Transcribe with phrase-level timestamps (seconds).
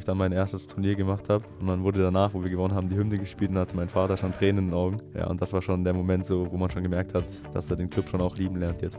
[0.00, 1.44] ich dann mein erstes Turnier gemacht habe.
[1.60, 4.16] Und dann wurde danach, wo wir gewonnen haben, die Hymne gespielt und hatte mein Vater
[4.16, 5.00] schon Tränen in den Augen.
[5.14, 7.76] Ja, und das war schon der Moment so, wo man schon gemerkt hat, dass er
[7.76, 8.98] den Club schon auch lieben lernt jetzt.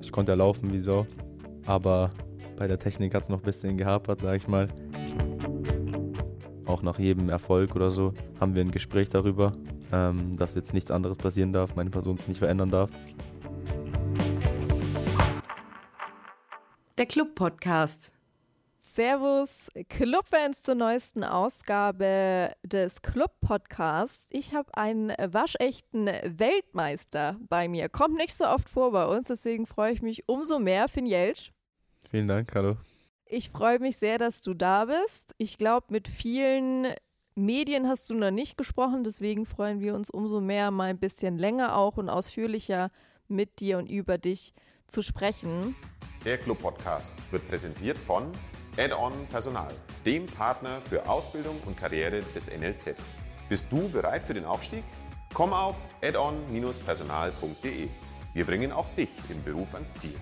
[0.00, 1.06] Ich konnte ja laufen wie so,
[1.66, 2.10] aber
[2.56, 4.68] bei der Technik hat es noch ein bisschen gehapert, sage ich mal.
[6.66, 9.52] Auch nach jedem Erfolg oder so haben wir ein Gespräch darüber,
[9.92, 12.90] ähm, dass jetzt nichts anderes passieren darf, meine Person sich nicht verändern darf.
[16.98, 18.12] Der Club-Podcast.
[19.00, 24.26] Servus, Clubfans zur neuesten Ausgabe des Club-Podcasts.
[24.30, 27.88] Ich habe einen waschechten Weltmeister bei mir.
[27.88, 31.50] Kommt nicht so oft vor bei uns, deswegen freue ich mich umso mehr, Finn Jelsch.
[32.10, 32.76] Vielen Dank, hallo.
[33.24, 35.34] Ich freue mich sehr, dass du da bist.
[35.38, 36.88] Ich glaube, mit vielen
[37.34, 41.38] Medien hast du noch nicht gesprochen, deswegen freuen wir uns umso mehr, mal ein bisschen
[41.38, 42.90] länger auch und ausführlicher
[43.28, 44.52] mit dir und über dich
[44.86, 45.74] zu sprechen.
[46.26, 48.30] Der Club Podcast wird präsentiert von
[48.76, 49.68] Add-on Personal,
[50.06, 52.94] dem Partner für Ausbildung und Karriere des NLZ.
[53.48, 54.84] Bist du bereit für den Aufstieg?
[55.34, 57.88] Komm auf addon-personal.de.
[58.32, 60.14] Wir bringen auch dich im Beruf ans Ziel.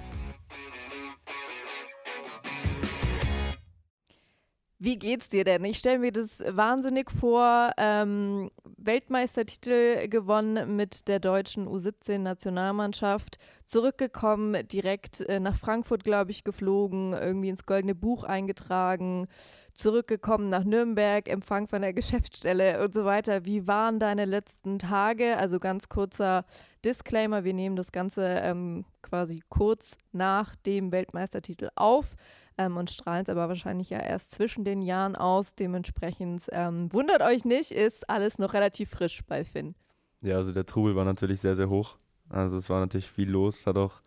[4.78, 5.64] Wie geht's dir denn?
[5.64, 7.72] Ich stelle mir das wahnsinnig vor.
[7.77, 13.38] Ähm, Weltmeistertitel gewonnen mit der deutschen U17-Nationalmannschaft.
[13.66, 19.26] Zurückgekommen, direkt äh, nach Frankfurt, glaube ich, geflogen, irgendwie ins Goldene Buch eingetragen.
[19.74, 23.44] Zurückgekommen nach Nürnberg, Empfang von der Geschäftsstelle und so weiter.
[23.44, 25.36] Wie waren deine letzten Tage?
[25.36, 26.44] Also ganz kurzer
[26.84, 32.14] Disclaimer: Wir nehmen das Ganze ähm, quasi kurz nach dem Weltmeistertitel auf
[32.59, 35.55] ähm, und strahlen es aber wahrscheinlich ja erst zwischen den Jahren aus.
[35.55, 39.75] Dementsprechend ähm, wundert euch nicht, ist alles noch relativ frisch bei Finn.
[40.23, 41.97] Ja, also der Trubel war natürlich sehr, sehr hoch.
[42.29, 44.03] Also es war natürlich viel los, hat auch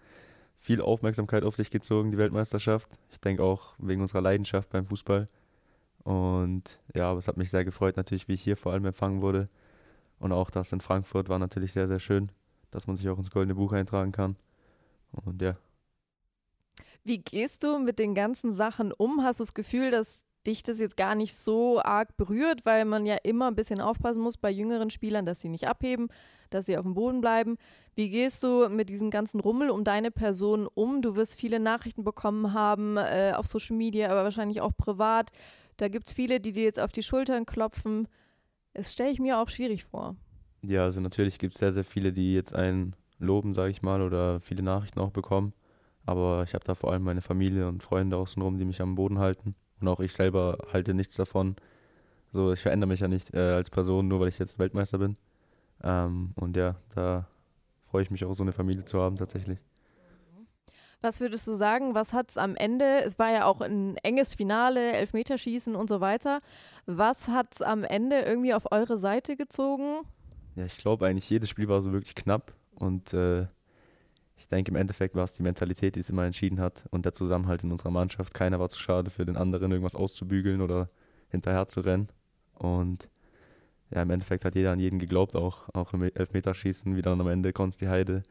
[0.59, 2.89] viel Aufmerksamkeit auf sich gezogen, die Weltmeisterschaft.
[3.11, 5.27] Ich denke auch wegen unserer Leidenschaft beim Fußball.
[6.03, 9.21] Und ja, aber es hat mich sehr gefreut natürlich, wie ich hier vor allem empfangen
[9.21, 9.49] wurde.
[10.19, 12.31] Und auch das in Frankfurt war natürlich sehr, sehr schön,
[12.69, 14.35] dass man sich auch ins Goldene Buch eintragen kann.
[15.11, 15.55] Und ja,
[17.03, 19.23] wie gehst du mit den ganzen Sachen um?
[19.23, 23.05] Hast du das Gefühl, dass dich das jetzt gar nicht so arg berührt, weil man
[23.05, 26.07] ja immer ein bisschen aufpassen muss bei jüngeren Spielern, dass sie nicht abheben,
[26.49, 27.57] dass sie auf dem Boden bleiben.
[27.95, 31.01] Wie gehst du mit diesem ganzen Rummel um deine Person um?
[31.01, 35.31] Du wirst viele Nachrichten bekommen haben äh, auf Social Media, aber wahrscheinlich auch privat.
[35.77, 38.07] Da gibt es viele, die dir jetzt auf die Schultern klopfen.
[38.73, 40.15] Das stelle ich mir auch schwierig vor.
[40.63, 44.01] Ja, also natürlich gibt es sehr, sehr viele, die jetzt einen loben, sage ich mal,
[44.01, 45.53] oder viele Nachrichten auch bekommen.
[46.05, 49.19] Aber ich habe da vor allem meine Familie und Freunde außenrum, die mich am Boden
[49.19, 49.55] halten.
[49.79, 51.55] Und auch ich selber halte nichts davon.
[52.33, 55.17] So, ich verändere mich ja nicht äh, als Person, nur weil ich jetzt Weltmeister bin.
[55.83, 57.27] Ähm, und ja, da
[57.83, 59.59] freue ich mich auch, so eine Familie zu haben tatsächlich.
[61.01, 64.35] Was würdest du sagen, was hat es am Ende, es war ja auch ein enges
[64.35, 66.41] Finale, Elfmeterschießen und so weiter,
[66.85, 70.01] was hat es am Ende irgendwie auf eure Seite gezogen?
[70.55, 73.47] Ja, ich glaube eigentlich, jedes Spiel war so wirklich knapp und äh,
[74.41, 77.13] ich denke, im Endeffekt war es die Mentalität, die es immer entschieden hat und der
[77.13, 78.33] Zusammenhalt in unserer Mannschaft.
[78.33, 80.89] Keiner war zu schade für den anderen, irgendwas auszubügeln oder
[81.29, 82.09] hinterher zu rennen.
[82.55, 83.07] Und
[83.91, 87.27] ja, im Endeffekt hat jeder an jeden geglaubt, auch, auch im Elfmeterschießen, wie dann am
[87.27, 88.23] Ende Konsti Heide.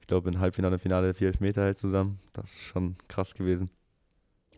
[0.00, 2.18] Ich glaube, im Halbfinale Finale vier Elfmeter hält zusammen.
[2.32, 3.70] Das ist schon krass gewesen.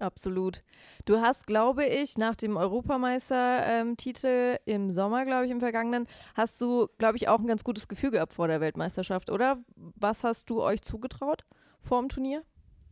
[0.00, 0.62] Absolut.
[1.06, 6.88] Du hast, glaube ich, nach dem Europameistertitel im Sommer, glaube ich, im vergangenen, hast du,
[6.98, 9.58] glaube ich, auch ein ganz gutes Gefühl gehabt vor der Weltmeisterschaft, oder?
[9.96, 11.44] Was hast du euch zugetraut
[11.80, 12.42] vor dem Turnier?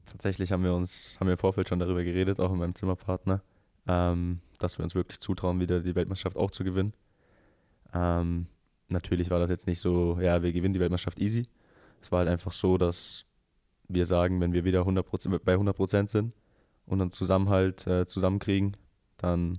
[0.07, 3.43] Tatsächlich haben wir uns, haben wir im Vorfeld schon darüber geredet, auch mit meinem Zimmerpartner,
[3.87, 6.93] ähm, dass wir uns wirklich zutrauen, wieder die Weltmeisterschaft auch zu gewinnen.
[7.93, 8.47] Ähm,
[8.89, 11.47] natürlich war das jetzt nicht so, ja, wir gewinnen die Weltmeisterschaft easy.
[12.01, 13.27] Es war halt einfach so, dass
[13.89, 16.33] wir sagen, wenn wir wieder 100%, bei 100 Prozent sind,
[16.87, 18.77] und dann Zusammenhalt äh, zusammenkriegen,
[19.19, 19.59] dann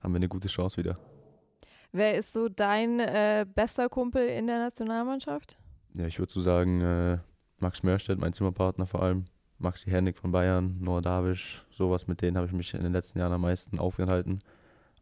[0.00, 0.98] haben wir eine gute Chance wieder.
[1.92, 5.58] Wer ist so dein äh, bester Kumpel in der Nationalmannschaft?
[5.94, 7.18] Ja, ich würde so sagen, äh,
[7.58, 9.24] Max Mörstedt, mein Zimmerpartner vor allem,
[9.58, 13.18] Maxi Hennig von Bayern, Noah Davisch, sowas, mit denen habe ich mich in den letzten
[13.18, 14.40] Jahren am meisten aufgehalten.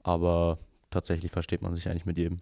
[0.02, 0.58] Aber
[0.90, 2.40] tatsächlich versteht man sich eigentlich mit jedem.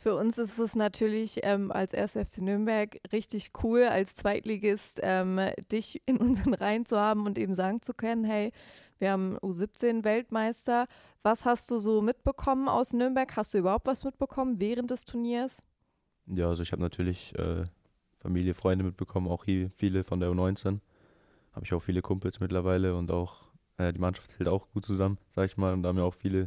[0.00, 2.12] Für uns ist es natürlich ähm, als 1.
[2.12, 5.40] FC Nürnberg richtig cool, als Zweitligist ähm,
[5.72, 8.52] dich in unseren Reihen zu haben und eben sagen zu können, hey,
[9.00, 10.86] wir haben U17-Weltmeister.
[11.24, 13.34] Was hast du so mitbekommen aus Nürnberg?
[13.34, 15.64] Hast du überhaupt was mitbekommen während des Turniers?
[16.26, 17.64] Ja, also ich habe natürlich äh,
[18.20, 20.78] Familie, Freunde mitbekommen, auch hier viele von der U19.
[21.50, 23.48] Habe ich auch viele Kumpels mittlerweile und auch
[23.78, 25.72] äh, die Mannschaft hält auch gut zusammen, sag ich mal.
[25.72, 26.46] Und da haben mir auch viele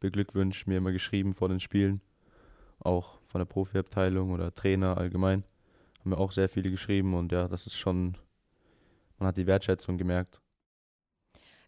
[0.00, 2.00] beglückwünscht, mir immer geschrieben vor den Spielen
[2.80, 5.44] auch von der Profiabteilung oder Trainer allgemein,
[6.00, 8.16] haben mir auch sehr viele geschrieben und ja, das ist schon,
[9.18, 10.40] man hat die Wertschätzung gemerkt.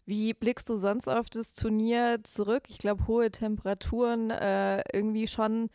[0.05, 2.63] Wie blickst du sonst auf das Turnier zurück?
[2.67, 5.69] Ich glaube, hohe Temperaturen, äh, irgendwie schon,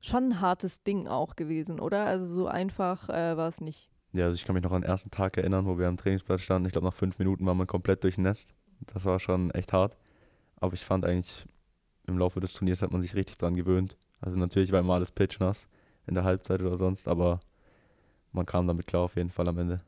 [0.00, 2.04] schon ein hartes Ding auch gewesen, oder?
[2.04, 3.88] Also so einfach äh, war es nicht.
[4.12, 6.42] Ja, also ich kann mich noch an den ersten Tag erinnern, wo wir am Trainingsplatz
[6.42, 6.66] standen.
[6.66, 8.54] Ich glaube, nach fünf Minuten war man komplett durchnässt.
[8.86, 9.96] Das war schon echt hart.
[10.60, 11.44] Aber ich fand eigentlich,
[12.06, 13.96] im Laufe des Turniers hat man sich richtig dran gewöhnt.
[14.20, 15.66] Also natürlich war immer alles pitchnass
[16.06, 17.40] in der Halbzeit oder sonst, aber
[18.32, 19.80] man kam damit klar auf jeden Fall am Ende.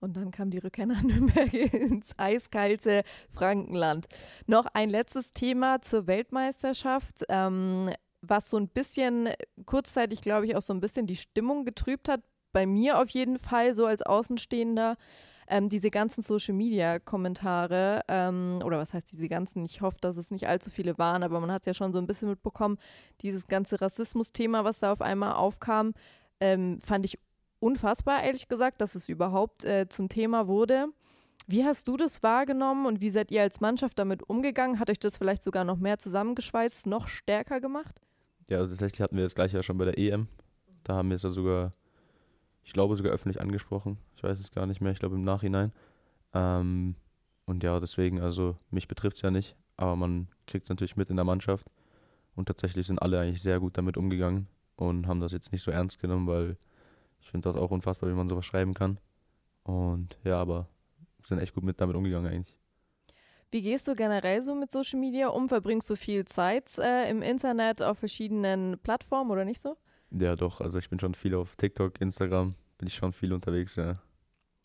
[0.00, 3.02] Und dann kam die Rückkehr nach Nürnberg ins eiskalte
[3.32, 4.06] Frankenland.
[4.46, 7.90] Noch ein letztes Thema zur Weltmeisterschaft, ähm,
[8.20, 9.30] was so ein bisschen
[9.64, 12.20] kurzzeitig, glaube ich, auch so ein bisschen die Stimmung getrübt hat.
[12.52, 14.96] Bei mir auf jeden Fall, so als Außenstehender.
[15.48, 20.48] Ähm, diese ganzen Social-Media-Kommentare, ähm, oder was heißt diese ganzen, ich hoffe, dass es nicht
[20.48, 22.78] allzu viele waren, aber man hat es ja schon so ein bisschen mitbekommen,
[23.22, 25.94] dieses ganze Rassismus-Thema, was da auf einmal aufkam,
[26.40, 27.18] ähm, fand ich
[27.60, 30.88] unfassbar, ehrlich gesagt, dass es überhaupt äh, zum Thema wurde.
[31.46, 34.80] Wie hast du das wahrgenommen und wie seid ihr als Mannschaft damit umgegangen?
[34.80, 38.00] Hat euch das vielleicht sogar noch mehr zusammengeschweißt, noch stärker gemacht?
[38.48, 40.28] Ja, also tatsächlich hatten wir das gleiche ja schon bei der EM.
[40.82, 41.72] Da haben wir es ja sogar,
[42.66, 43.96] ich glaube, sogar öffentlich angesprochen.
[44.16, 45.72] Ich weiß es gar nicht mehr, ich glaube im Nachhinein.
[46.34, 46.96] Ähm,
[47.46, 51.08] und ja, deswegen, also mich betrifft es ja nicht, aber man kriegt es natürlich mit
[51.08, 51.70] in der Mannschaft.
[52.34, 55.70] Und tatsächlich sind alle eigentlich sehr gut damit umgegangen und haben das jetzt nicht so
[55.70, 56.56] ernst genommen, weil
[57.20, 58.98] ich finde das auch unfassbar, wie man sowas schreiben kann.
[59.62, 60.68] Und ja, aber
[61.22, 62.56] sind echt gut mit damit umgegangen eigentlich.
[63.52, 65.48] Wie gehst du generell so mit Social Media um?
[65.48, 69.76] Verbringst du viel Zeit äh, im Internet auf verschiedenen Plattformen oder nicht so?
[70.10, 70.60] Ja, doch.
[70.60, 73.98] Also ich bin schon viel auf TikTok, Instagram, bin ich schon viel unterwegs, ja.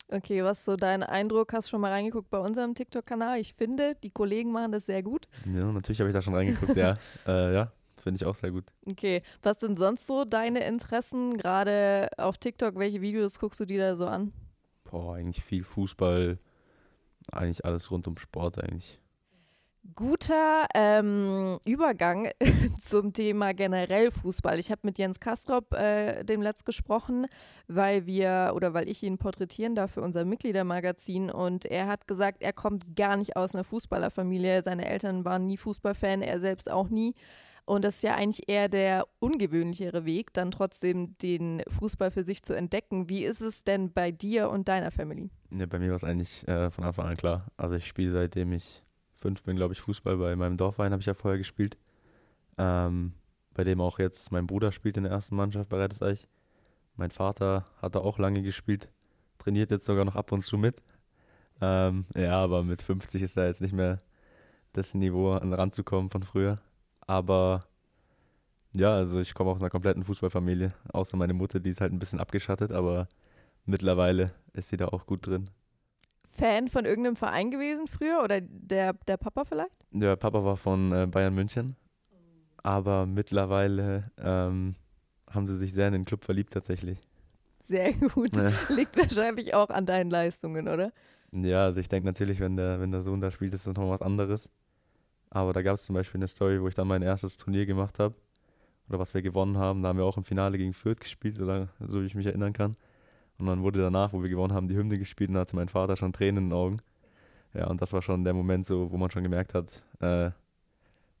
[0.08, 1.52] Okay, was so dein Eindruck?
[1.52, 3.40] Hast du schon mal reingeguckt bei unserem TikTok-Kanal?
[3.40, 5.26] Ich finde, die Kollegen machen das sehr gut.
[5.46, 6.94] Ja, natürlich habe ich da schon reingeguckt, ja.
[7.26, 7.72] Äh, ja,
[8.02, 8.64] Finde ich auch sehr gut.
[8.84, 9.22] Okay.
[9.42, 11.36] Was sind sonst so deine Interessen?
[11.36, 14.32] Gerade auf TikTok, welche Videos guckst du dir da so an?
[14.90, 16.38] Boah, eigentlich viel Fußball.
[17.30, 18.98] Eigentlich alles rund um Sport eigentlich.
[19.94, 22.28] Guter ähm, Übergang
[22.80, 24.58] zum Thema generell Fußball.
[24.58, 27.26] Ich habe mit Jens Kastrop äh, dem Letzt gesprochen,
[27.66, 32.42] weil wir oder weil ich ihn porträtieren darf für unser Mitgliedermagazin und er hat gesagt,
[32.42, 34.62] er kommt gar nicht aus einer Fußballerfamilie.
[34.62, 37.14] Seine Eltern waren nie Fußballfan, er selbst auch nie.
[37.64, 42.42] Und das ist ja eigentlich eher der ungewöhnlichere Weg, dann trotzdem den Fußball für sich
[42.42, 43.08] zu entdecken.
[43.08, 45.30] Wie ist es denn bei dir und deiner Family?
[45.54, 47.46] Ja, bei mir war es eigentlich äh, von Anfang an klar.
[47.56, 48.82] Also ich spiele seitdem ich
[49.22, 50.16] fünf bin, glaube ich, Fußball.
[50.16, 51.78] Bei meinem Dorfverein habe ich ja vorher gespielt.
[52.58, 53.14] Ähm,
[53.54, 56.28] bei dem auch jetzt mein Bruder spielt in der ersten Mannschaft bei Retteseich.
[56.96, 58.90] Mein Vater hat da auch lange gespielt,
[59.38, 60.82] trainiert jetzt sogar noch ab und zu mit.
[61.60, 64.02] Ähm, ja, aber mit 50 ist da jetzt nicht mehr
[64.72, 66.56] das Niveau an ranzukommen von früher.
[67.06, 67.60] Aber
[68.74, 71.98] ja, also ich komme aus einer kompletten Fußballfamilie, außer meine Mutter, die ist halt ein
[71.98, 73.08] bisschen abgeschattet, aber
[73.66, 75.50] mittlerweile ist sie da auch gut drin.
[76.32, 79.84] Fan von irgendeinem Verein gewesen früher oder der, der Papa vielleicht?
[79.90, 81.76] Der Papa war von äh, Bayern München,
[82.62, 84.74] aber mittlerweile ähm,
[85.30, 86.98] haben sie sich sehr in den Club verliebt tatsächlich.
[87.60, 88.36] Sehr gut.
[88.36, 88.52] Ja.
[88.74, 90.92] Liegt wahrscheinlich auch an deinen Leistungen, oder?
[91.32, 93.88] Ja, also ich denke natürlich, wenn der, wenn der Sohn da spielt, ist das noch
[93.88, 94.50] was anderes.
[95.30, 97.98] Aber da gab es zum Beispiel eine Story, wo ich dann mein erstes Turnier gemacht
[97.98, 98.14] habe.
[98.88, 99.82] Oder was wir gewonnen haben.
[99.82, 101.46] Da haben wir auch im Finale gegen Fürth gespielt, so,
[101.86, 102.76] so wie ich mich erinnern kann.
[103.42, 105.96] Und dann wurde danach, wo wir gewonnen haben, die Hymne gespielt und hatte mein Vater
[105.96, 106.76] schon Tränen in den Augen.
[107.54, 110.30] Ja, und das war schon der Moment, so, wo man schon gemerkt hat, äh,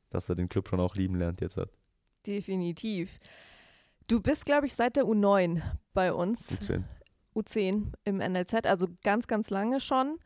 [0.08, 1.70] dass er den Club schon auch lieben lernt jetzt hat.
[2.24, 3.18] Definitiv.
[4.06, 5.62] Du bist, glaube ich, seit der U9
[5.94, 6.48] bei uns.
[6.52, 6.84] U10.
[7.34, 10.20] U10 im NLZ, also ganz, ganz lange schon.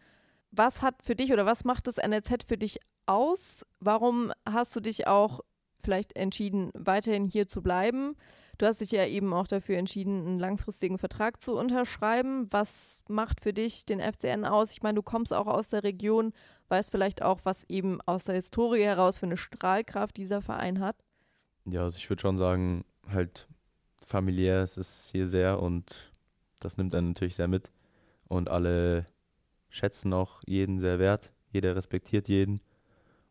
[0.50, 3.64] Was hat für dich oder was macht das NLZ für dich aus?
[3.80, 5.40] Warum hast du dich auch
[5.78, 8.16] vielleicht entschieden, weiterhin hier zu bleiben?
[8.58, 12.50] Du hast dich ja eben auch dafür entschieden, einen langfristigen Vertrag zu unterschreiben.
[12.50, 14.70] Was macht für dich den FCN aus?
[14.70, 16.32] Ich meine, du kommst auch aus der Region,
[16.68, 20.96] weißt vielleicht auch, was eben aus der Historie heraus für eine Strahlkraft dieser Verein hat.
[21.66, 23.46] Ja, also ich würde schon sagen, halt
[24.00, 26.12] familiär ist es hier sehr und
[26.60, 27.70] das nimmt einen natürlich sehr mit.
[28.28, 29.04] Und alle
[29.68, 31.32] schätzen auch jeden sehr wert.
[31.52, 32.62] Jeder respektiert jeden.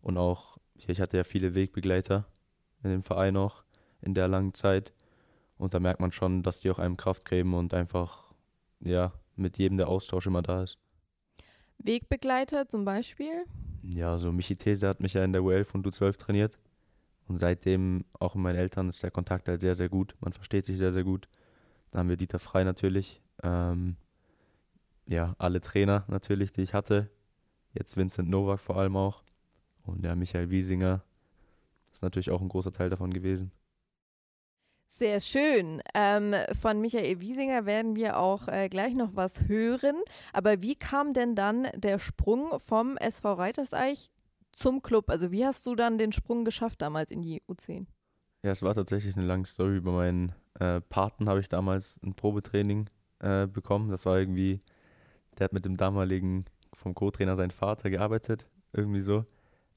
[0.02, 2.28] Und auch, ich hatte ja viele Wegbegleiter
[2.84, 3.64] in dem Verein auch
[4.02, 4.94] in der langen Zeit.
[5.58, 8.34] Und da merkt man schon, dass die auch einem Kraft geben und einfach,
[8.82, 10.78] ja, mit jedem der Austausch immer da ist.
[11.78, 13.46] Wegbegleiter zum Beispiel?
[13.84, 16.58] Ja, so Michi These hat mich ja in der U11 und U12 trainiert.
[17.28, 20.16] Und seitdem, auch mit meinen Eltern, ist der Kontakt halt sehr, sehr gut.
[20.20, 21.28] Man versteht sich sehr, sehr gut.
[21.92, 23.22] Dann haben wir Dieter Frei natürlich.
[23.44, 23.98] Ähm,
[25.08, 27.10] ja, alle Trainer natürlich, die ich hatte.
[27.74, 29.24] Jetzt Vincent Novak vor allem auch.
[29.84, 31.04] Und der Michael Wiesinger
[31.92, 33.52] ist natürlich auch ein großer Teil davon gewesen.
[34.88, 35.82] Sehr schön.
[35.94, 39.96] Ähm, von Michael Wiesinger werden wir auch äh, gleich noch was hören.
[40.32, 44.12] Aber wie kam denn dann der Sprung vom SV Reiterseich
[44.52, 45.10] zum Club?
[45.10, 47.88] Also wie hast du dann den Sprung geschafft damals in die U10?
[48.44, 49.78] Ja, es war tatsächlich eine lange Story.
[49.78, 52.90] Über meinen äh, Paten habe ich damals ein Probetraining
[53.20, 53.90] äh, bekommen.
[53.90, 54.62] Das war irgendwie,
[55.38, 59.26] der hat mit dem damaligen vom Co-Trainer sein Vater gearbeitet, irgendwie so.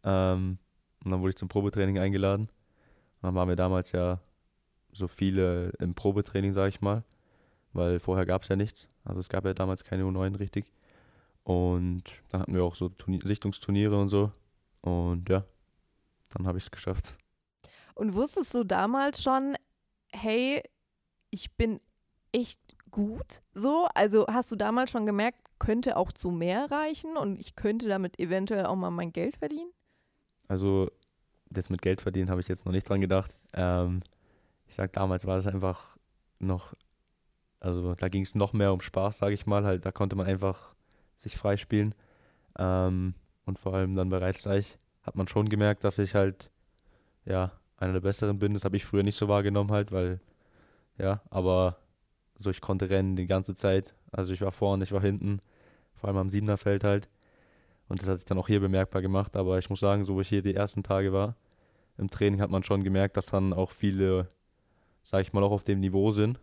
[0.05, 0.59] Ähm,
[1.03, 2.43] und dann wurde ich zum Probetraining eingeladen.
[2.43, 4.21] Und dann waren wir damals ja
[4.99, 7.05] so viele im Probetraining, sage ich mal,
[7.73, 8.88] weil vorher gab es ja nichts.
[9.05, 10.71] Also es gab ja damals keine U9 richtig.
[11.45, 14.33] Und dann hatten wir auch so Turnier Sichtungsturniere und so.
[14.83, 15.45] Und ja,
[16.31, 17.17] dann habe ich es geschafft.
[17.95, 19.57] Und wusstest du damals schon,
[20.12, 20.62] hey,
[21.31, 21.81] ich bin
[22.33, 23.88] echt gut so?
[23.95, 28.19] Also hast du damals schon gemerkt, könnte auch zu mehr reichen und ich könnte damit
[28.19, 29.71] eventuell auch mal mein Geld verdienen?
[30.47, 30.90] Also
[31.55, 33.35] jetzt mit Geld verdienen habe ich jetzt noch nicht dran gedacht.
[33.52, 34.02] Ähm,
[34.69, 35.97] ich sag, damals war das einfach
[36.39, 36.75] noch,
[37.61, 39.65] also da ging es noch mehr um Spaß, sage ich mal.
[39.65, 40.75] Halt, da konnte man einfach
[41.17, 41.95] sich freispielen.
[42.59, 46.51] Ähm, und vor allem dann bei Reizreich hat man schon gemerkt, dass ich halt,
[47.25, 48.55] ja, einer der Besseren bin.
[48.55, 50.21] Das habe ich früher nicht so wahrgenommen halt, weil,
[50.99, 51.79] ja, aber
[52.37, 53.95] so ich konnte rennen die ganze Zeit.
[54.13, 55.41] Also ich war vorne, ich war hinten,
[55.95, 57.09] vor allem am Siebenerfeld halt.
[57.89, 59.35] Und das hat sich dann auch hier bemerkbar gemacht.
[59.37, 61.37] Aber ich muss sagen, so wo ich hier die ersten Tage war,
[61.97, 64.29] im Training hat man schon gemerkt, dass dann auch viele
[65.09, 66.38] sag ich mal, auch auf dem Niveau sind.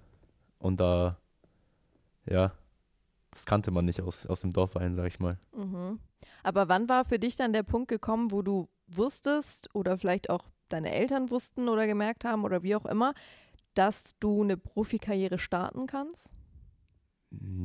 [0.58, 1.20] Und da,
[2.26, 2.52] ja,
[3.30, 5.38] das kannte man nicht aus, aus dem Dorfverein, sag ich mal.
[5.56, 6.00] Mhm.
[6.42, 10.50] Aber wann war für dich dann der Punkt gekommen, wo du wusstest oder vielleicht auch
[10.70, 13.14] deine Eltern wussten oder gemerkt haben oder wie auch immer,
[13.76, 16.34] dass du eine Profikarriere starten kannst?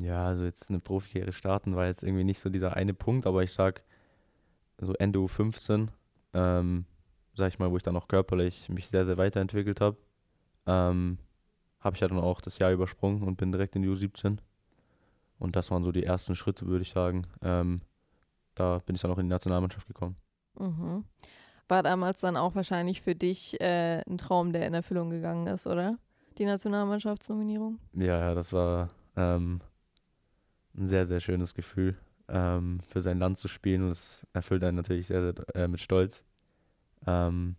[0.01, 3.43] Ja, also jetzt eine Profikarriere starten war jetzt irgendwie nicht so dieser eine Punkt, aber
[3.43, 3.85] ich sag
[4.79, 5.89] so Ende U15,
[6.35, 6.85] ähm,
[7.35, 9.97] sag ich mal, wo ich dann auch körperlich mich sehr, sehr weiterentwickelt habe
[10.67, 11.19] ähm,
[11.81, 14.39] habe ich ja dann auch das Jahr übersprungen und bin direkt in die U17.
[15.39, 17.27] Und das waren so die ersten Schritte, würde ich sagen.
[17.43, 17.81] Ähm,
[18.55, 20.17] da bin ich dann auch in die Nationalmannschaft gekommen.
[20.59, 21.05] Mhm.
[21.69, 25.67] War damals dann auch wahrscheinlich für dich äh, ein Traum, der in Erfüllung gegangen ist,
[25.67, 25.99] oder?
[26.37, 27.79] Die Nationalmannschaftsnominierung?
[27.95, 29.61] Ja, ja, das war ähm,
[30.77, 31.97] ein sehr, sehr schönes Gefühl,
[32.29, 33.83] ähm, für sein Land zu spielen.
[33.83, 36.25] Und das erfüllt einen natürlich sehr, sehr äh, mit Stolz.
[37.07, 37.57] Ähm,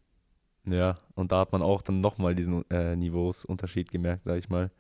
[0.65, 4.71] ja, und da hat man auch dann nochmal diesen äh, Niveausunterschied gemerkt, sag ich mal.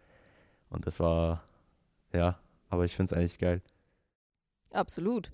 [0.69, 1.43] Und das war,
[2.13, 3.61] ja, aber ich finde es eigentlich geil.
[4.71, 5.31] Absolut.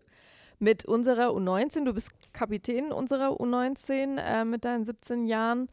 [0.59, 5.69] Mit unserer U19, du bist Kapitän unserer U19 äh, mit deinen 17 Jahren.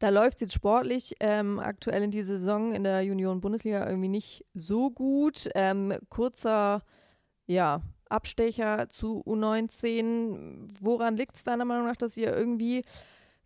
[0.00, 4.44] Da läuft es jetzt sportlich ähm, aktuell in dieser Saison in der Junioren-Bundesliga irgendwie nicht
[4.52, 5.48] so gut.
[5.54, 6.82] Ähm, kurzer,
[7.46, 10.68] ja, Abstecher zu U19.
[10.80, 12.84] Woran liegt es deiner Meinung nach, dass ihr irgendwie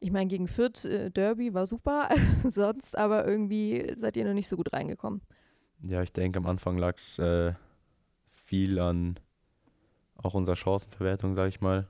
[0.03, 2.09] ich meine, gegen Fürth äh, Derby war super,
[2.43, 5.23] sonst aber irgendwie seid ihr noch nicht so gut reingekommen.
[5.87, 7.55] Ja, ich denke, am Anfang lag es äh,
[8.31, 9.19] viel an
[10.17, 11.89] auch unserer Chancenverwertung, sage ich mal.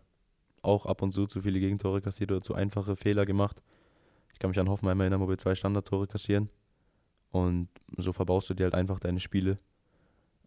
[0.61, 3.62] Auch ab und zu zu viele Gegentore kassiert oder zu einfache Fehler gemacht.
[4.33, 6.50] Ich kann mich an Hoffenheim erinnern, wo wir zwei Standardtore kassieren.
[7.31, 9.57] Und so verbaust du dir halt einfach deine Spiele.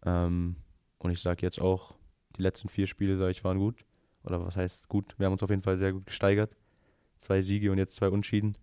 [0.04, 0.56] Ähm,
[0.98, 1.96] und ich sage jetzt auch,
[2.36, 3.84] die letzten vier Spiele, sage ich, waren gut.
[4.24, 5.14] Oder was heißt gut?
[5.18, 6.56] Wir haben uns auf jeden Fall sehr gut gesteigert
[7.18, 8.56] zwei Siege und jetzt zwei Unschieden,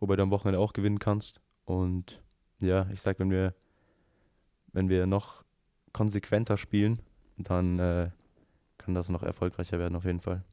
[0.00, 1.40] wobei du am Wochenende auch gewinnen kannst.
[1.64, 2.22] Und
[2.60, 3.54] ja, ich sag, wenn wir,
[4.72, 5.44] wenn wir noch
[5.92, 7.00] konsequenter spielen,
[7.38, 8.10] dann äh,
[8.78, 10.44] kann das noch erfolgreicher werden, auf jeden Fall.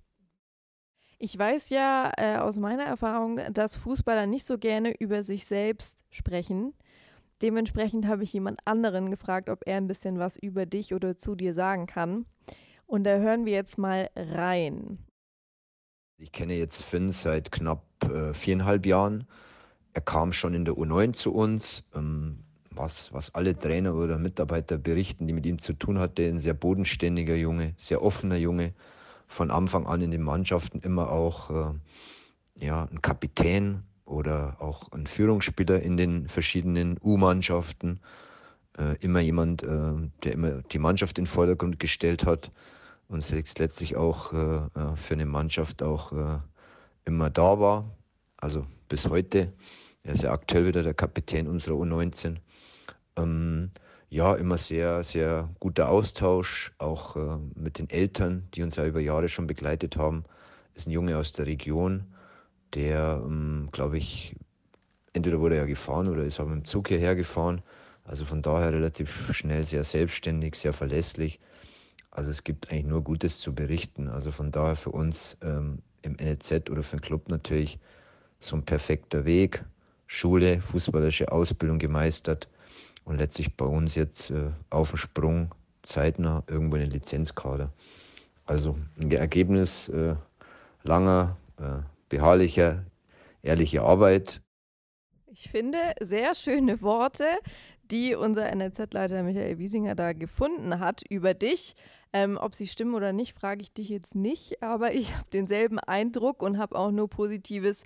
[1.20, 6.04] Ich weiß ja äh, aus meiner Erfahrung, dass Fußballer nicht so gerne über sich selbst
[6.10, 6.74] sprechen.
[7.42, 11.36] Dementsprechend habe ich jemand anderen gefragt, ob er ein bisschen was über dich oder zu
[11.36, 12.26] dir sagen kann.
[12.86, 14.98] Und da hören wir jetzt mal rein.
[16.24, 19.28] Ich kenne jetzt Finn seit knapp äh, viereinhalb Jahren.
[19.92, 21.84] Er kam schon in der U9 zu uns.
[21.94, 22.40] Ähm,
[22.72, 26.54] was, was alle Trainer oder Mitarbeiter berichten, die mit ihm zu tun hatten, ein sehr
[26.54, 28.74] bodenständiger Junge, sehr offener Junge.
[29.28, 31.74] Von Anfang an in den Mannschaften immer auch äh,
[32.66, 38.00] ja, ein Kapitän oder auch ein Führungsspieler in den verschiedenen U-Mannschaften.
[38.78, 42.50] Äh, immer jemand, äh, der immer die Mannschaft in den Vordergrund gestellt hat
[43.14, 46.40] und sich letztlich auch äh, äh, für eine Mannschaft auch äh,
[47.06, 47.96] immer da war.
[48.38, 49.54] Also bis heute.
[50.02, 52.38] Er ist ja aktuell wieder der Kapitän unserer U19.
[53.16, 53.70] Ähm,
[54.10, 59.00] ja, immer sehr, sehr guter Austausch, auch äh, mit den Eltern, die uns ja über
[59.00, 60.24] Jahre schon begleitet haben.
[60.74, 62.16] Ist ein Junge aus der Region,
[62.74, 64.36] der, ähm, glaube ich,
[65.14, 67.62] entweder wurde er gefahren oder ist auch mit dem Zug hierher gefahren.
[68.06, 71.40] Also von daher relativ schnell sehr selbstständig, sehr verlässlich.
[72.14, 74.08] Also es gibt eigentlich nur Gutes zu berichten.
[74.08, 77.80] Also von daher für uns ähm, im NEZ oder für den Club natürlich
[78.40, 79.66] so ein perfekter Weg.
[80.06, 82.48] Schule, fußballische Ausbildung gemeistert
[83.04, 87.74] und letztlich bei uns jetzt äh, auf dem Sprung zeitnah irgendwo in den Lizenzkader.
[88.46, 90.16] Also ein Ergebnis äh,
[90.84, 91.80] langer, äh,
[92.10, 92.86] beharrlicher,
[93.42, 94.40] ehrlicher Arbeit.
[95.26, 97.26] Ich finde sehr schöne Worte,
[97.94, 101.76] die unser NLZ-Leiter Michael Wiesinger da gefunden hat über dich.
[102.12, 105.80] Ähm, ob sie stimmen oder nicht, frage ich dich jetzt nicht, aber ich habe denselben
[105.80, 107.84] Eindruck und habe auch nur Positives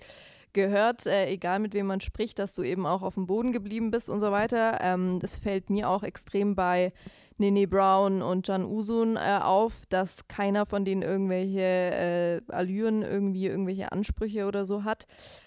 [0.54, 3.90] gehört, äh, egal mit wem man spricht, dass du eben auch auf dem Boden geblieben
[3.90, 4.78] bist und so weiter.
[4.80, 6.92] Ähm, das fällt mir auch extrem bei
[7.38, 13.46] Nene Brown und Jan Usun äh, auf, dass keiner von denen irgendwelche äh, Allüren, irgendwie
[13.46, 15.06] irgendwelche Ansprüche oder so hat.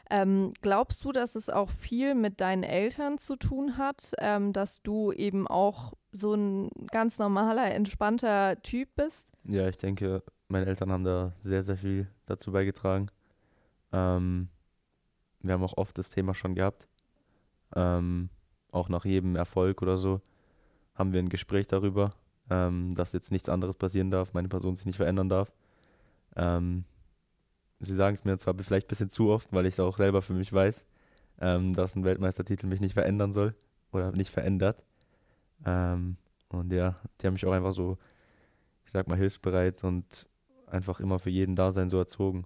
[0.10, 4.82] Ähm, glaubst du, dass es auch viel mit deinen Eltern zu tun hat, ähm, dass
[4.82, 9.32] du eben auch so ein ganz normaler, entspannter Typ bist?
[9.44, 13.08] Ja, ich denke, meine Eltern haben da sehr, sehr viel dazu beigetragen.
[13.92, 14.50] Ähm,
[15.42, 16.88] wir haben auch oft das Thema schon gehabt.
[17.76, 18.30] Ähm,
[18.72, 20.22] auch nach jedem Erfolg oder so
[21.02, 22.12] haben wir ein Gespräch darüber,
[22.50, 25.52] ähm, dass jetzt nichts anderes passieren darf, meine Person sich nicht verändern darf.
[26.36, 26.86] Ähm,
[27.80, 30.22] sie sagen es mir zwar vielleicht ein bisschen zu oft, weil ich es auch selber
[30.22, 30.86] für mich weiß,
[31.40, 33.56] ähm, dass ein Weltmeistertitel mich nicht verändern soll
[33.92, 34.84] oder nicht verändert.
[35.66, 36.18] Ähm,
[36.50, 37.98] und ja, die haben mich auch einfach so,
[38.86, 40.28] ich sag mal, hilfsbereit und
[40.68, 42.46] einfach immer für jeden da sein so erzogen.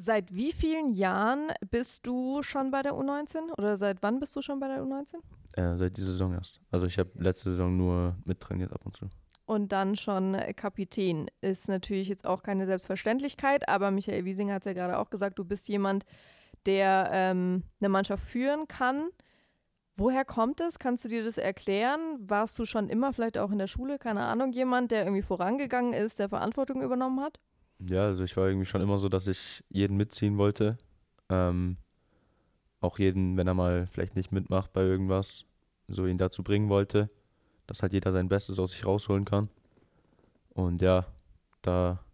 [0.00, 4.42] Seit wie vielen Jahren bist du schon bei der U19 oder seit wann bist du
[4.42, 5.16] schon bei der U19?
[5.54, 6.60] Äh, seit dieser Saison erst.
[6.70, 9.06] Also ich habe letzte Saison nur mittrainiert ab und zu.
[9.44, 11.26] Und dann schon Kapitän.
[11.40, 15.36] Ist natürlich jetzt auch keine Selbstverständlichkeit, aber Michael Wiesinger hat es ja gerade auch gesagt,
[15.38, 16.04] du bist jemand,
[16.66, 19.08] der ähm, eine Mannschaft führen kann.
[19.96, 20.78] Woher kommt es?
[20.78, 22.18] Kannst du dir das erklären?
[22.20, 25.92] Warst du schon immer vielleicht auch in der Schule, keine Ahnung, jemand, der irgendwie vorangegangen
[25.92, 27.40] ist, der Verantwortung übernommen hat?
[27.80, 30.78] Ja, also ich war irgendwie schon immer so, dass ich jeden mitziehen wollte.
[31.28, 31.76] Ähm,
[32.80, 35.44] auch jeden, wenn er mal vielleicht nicht mitmacht bei irgendwas,
[35.88, 37.08] so ihn dazu bringen wollte,
[37.66, 39.48] dass halt jeder sein Bestes aus sich rausholen kann.
[40.50, 41.06] Und ja,
[41.62, 42.04] da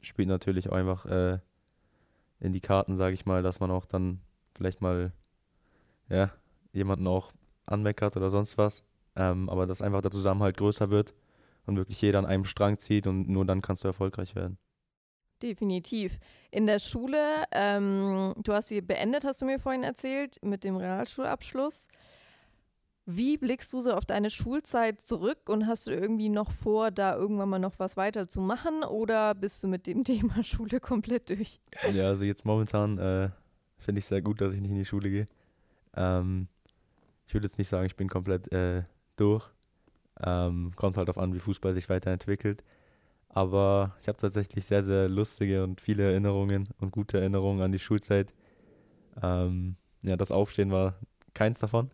[0.00, 1.38] spielt natürlich auch einfach äh,
[2.40, 4.20] in die Karten, sage ich mal, dass man auch dann
[4.56, 5.12] vielleicht mal
[6.08, 6.32] ja,
[6.72, 7.32] jemanden auch
[7.66, 8.82] anmeckert oder sonst was.
[9.16, 11.14] Ähm, aber dass einfach der Zusammenhalt größer wird
[11.66, 14.58] und wirklich jeder an einem Strang zieht und nur dann kannst du erfolgreich werden.
[15.42, 16.18] Definitiv.
[16.50, 20.76] In der Schule, ähm, du hast sie beendet, hast du mir vorhin erzählt, mit dem
[20.76, 21.88] Realschulabschluss.
[23.06, 27.14] Wie blickst du so auf deine Schulzeit zurück und hast du irgendwie noch vor, da
[27.14, 31.28] irgendwann mal noch was weiter zu machen oder bist du mit dem Thema Schule komplett
[31.28, 31.60] durch?
[31.92, 33.28] Ja, also jetzt momentan äh,
[33.76, 35.26] finde ich sehr gut, dass ich nicht in die Schule gehe.
[35.94, 36.48] Ähm,
[37.26, 38.84] ich würde jetzt nicht sagen, ich bin komplett äh,
[39.16, 39.50] durch.
[40.22, 42.62] Ähm, kommt halt darauf an, wie Fußball sich weiterentwickelt.
[43.28, 47.80] Aber ich habe tatsächlich sehr, sehr lustige und viele Erinnerungen und gute Erinnerungen an die
[47.80, 48.32] Schulzeit.
[49.22, 50.94] Ähm, ja, das Aufstehen war
[51.34, 51.90] keins davon.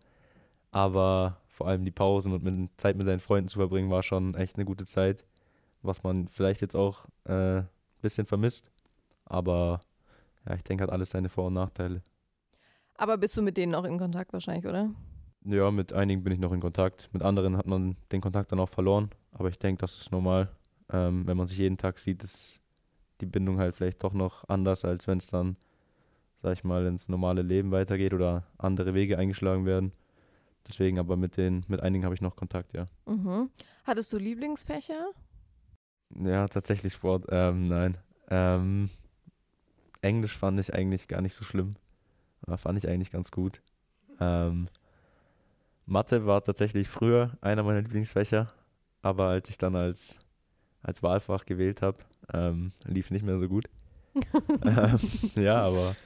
[0.69, 4.35] Aber vor allem die Pausen und mit, Zeit mit seinen Freunden zu verbringen, war schon
[4.35, 5.25] echt eine gute Zeit.
[5.81, 7.63] Was man vielleicht jetzt auch ein äh,
[8.01, 8.71] bisschen vermisst.
[9.25, 9.81] Aber
[10.47, 12.03] ja, ich denke, hat alles seine Vor- und Nachteile.
[12.95, 14.91] Aber bist du mit denen noch in Kontakt wahrscheinlich, oder?
[15.45, 17.09] Ja, mit einigen bin ich noch in Kontakt.
[17.13, 19.09] Mit anderen hat man den Kontakt dann auch verloren.
[19.31, 20.49] Aber ich denke, das ist normal.
[20.91, 22.59] Ähm, wenn man sich jeden Tag sieht, ist
[23.21, 25.57] die Bindung halt vielleicht doch noch anders, als wenn es dann,
[26.41, 29.93] sag ich mal, ins normale Leben weitergeht oder andere Wege eingeschlagen werden.
[30.67, 32.87] Deswegen aber mit den, mit einigen habe ich noch Kontakt, ja.
[33.05, 33.49] Mhm.
[33.83, 35.11] Hattest du Lieblingsfächer?
[36.19, 37.25] Ja, tatsächlich Sport.
[37.29, 37.97] Ähm, nein.
[38.29, 38.89] Ähm,
[40.01, 41.75] Englisch fand ich eigentlich gar nicht so schlimm.
[42.43, 43.61] Aber fand ich eigentlich ganz gut.
[44.19, 44.67] Ähm,
[45.91, 48.51] Mathe war tatsächlich früher einer meiner Lieblingsfächer,
[49.01, 50.17] aber als ich dann als,
[50.81, 51.97] als Wahlfach gewählt habe,
[52.33, 53.65] ähm, lief es nicht mehr so gut.
[54.65, 54.99] ähm,
[55.35, 55.97] ja, aber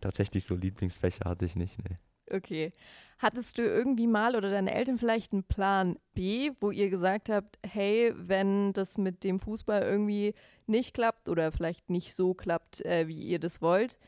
[0.00, 1.96] tatsächlich so Lieblingsfächer hatte ich nicht, nee.
[2.30, 2.70] Okay.
[3.18, 7.58] Hattest du irgendwie mal oder deine Eltern vielleicht einen Plan B, wo ihr gesagt habt,
[7.66, 10.34] hey, wenn das mit dem Fußball irgendwie
[10.66, 13.98] nicht klappt oder vielleicht nicht so klappt, äh, wie ihr das wollt,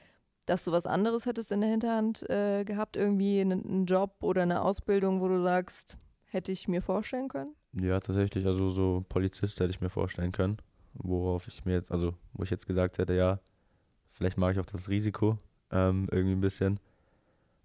[0.46, 4.42] dass du was anderes hättest in der Hinterhand äh, gehabt, irgendwie einen, einen Job oder
[4.42, 7.54] eine Ausbildung, wo du sagst, hätte ich mir vorstellen können?
[7.72, 8.46] Ja, tatsächlich.
[8.46, 10.58] Also so Polizist hätte ich mir vorstellen können,
[10.94, 13.40] worauf ich mir jetzt, also wo ich jetzt gesagt hätte, ja,
[14.10, 15.38] vielleicht mag ich auch das Risiko
[15.70, 16.80] ähm, irgendwie ein bisschen.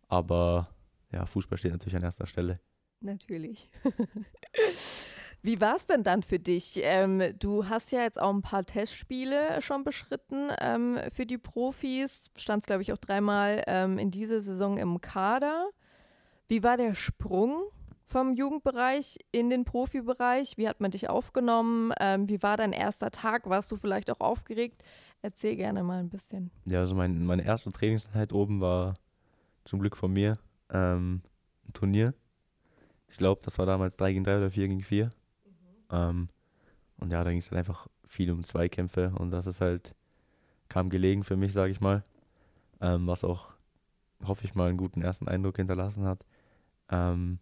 [0.08, 0.70] Aber
[1.12, 2.60] ja, Fußball steht natürlich an erster Stelle.
[3.02, 3.70] Natürlich.
[5.44, 6.80] Wie war es denn dann für dich?
[6.82, 12.32] Ähm, du hast ja jetzt auch ein paar Testspiele schon beschritten ähm, für die Profis.
[12.36, 15.70] Standst, glaube ich, auch dreimal ähm, in dieser Saison im Kader.
[16.48, 17.64] Wie war der Sprung
[18.04, 20.58] vom Jugendbereich in den Profibereich?
[20.58, 21.94] Wie hat man dich aufgenommen?
[22.00, 23.50] Ähm, wie war dein erster Tag?
[23.50, 24.82] Warst du vielleicht auch aufgeregt?
[25.22, 26.52] Erzähl gerne mal ein bisschen.
[26.66, 28.96] Ja, also mein, meine erste Trainingseinheit oben war
[29.66, 30.40] zum Glück von mir,
[30.72, 31.22] ähm,
[31.68, 32.14] ein Turnier.
[33.10, 35.10] Ich glaube, das war damals 3 gegen 3 oder 4 gegen 4.
[35.92, 36.30] Ähm,
[36.98, 39.94] und ja, da ging es halt einfach viel um Zweikämpfe und das ist halt,
[40.70, 42.04] kam gelegen für mich, sage ich mal.
[42.82, 43.50] Ähm, was auch,
[44.24, 46.26] hoffe ich mal, einen guten ersten Eindruck hinterlassen hat.
[46.90, 47.40] Ähm,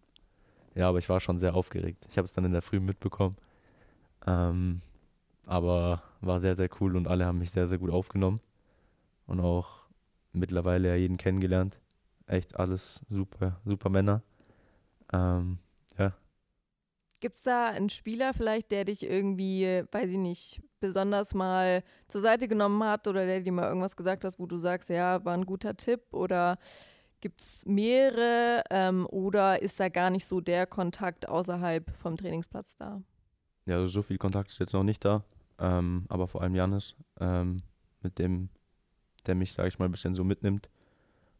[0.74, 2.06] ja, aber ich war schon sehr aufgeregt.
[2.08, 3.36] Ich habe es dann in der Früh mitbekommen.
[4.26, 4.80] Ähm,
[5.46, 8.40] aber war sehr, sehr cool und alle haben mich sehr, sehr gut aufgenommen.
[9.26, 9.86] Und auch
[10.32, 11.80] mittlerweile ja jeden kennengelernt.
[12.26, 14.22] Echt alles super, super Männer.
[15.12, 15.58] Ähm,
[15.98, 16.12] ja.
[17.20, 22.20] Gibt es da einen Spieler vielleicht, der dich irgendwie, weiß ich nicht, besonders mal zur
[22.20, 25.34] Seite genommen hat oder der dir mal irgendwas gesagt hat, wo du sagst, ja, war
[25.34, 26.58] ein guter Tipp oder
[27.20, 32.76] gibt es mehrere ähm, oder ist da gar nicht so der Kontakt außerhalb vom Trainingsplatz
[32.76, 33.02] da?
[33.64, 35.24] Ja, also so viel Kontakt ist jetzt noch nicht da,
[35.58, 37.62] ähm, aber vor allem Janis, ähm,
[38.02, 38.50] mit dem,
[39.26, 40.68] der mich, sage ich mal, ein bisschen so mitnimmt,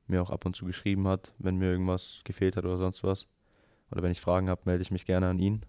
[0.06, 3.26] mir auch ab und zu geschrieben hat, wenn mir irgendwas gefehlt hat oder sonst was.
[3.90, 5.64] Oder wenn ich Fragen habe, melde ich mich gerne an ihn.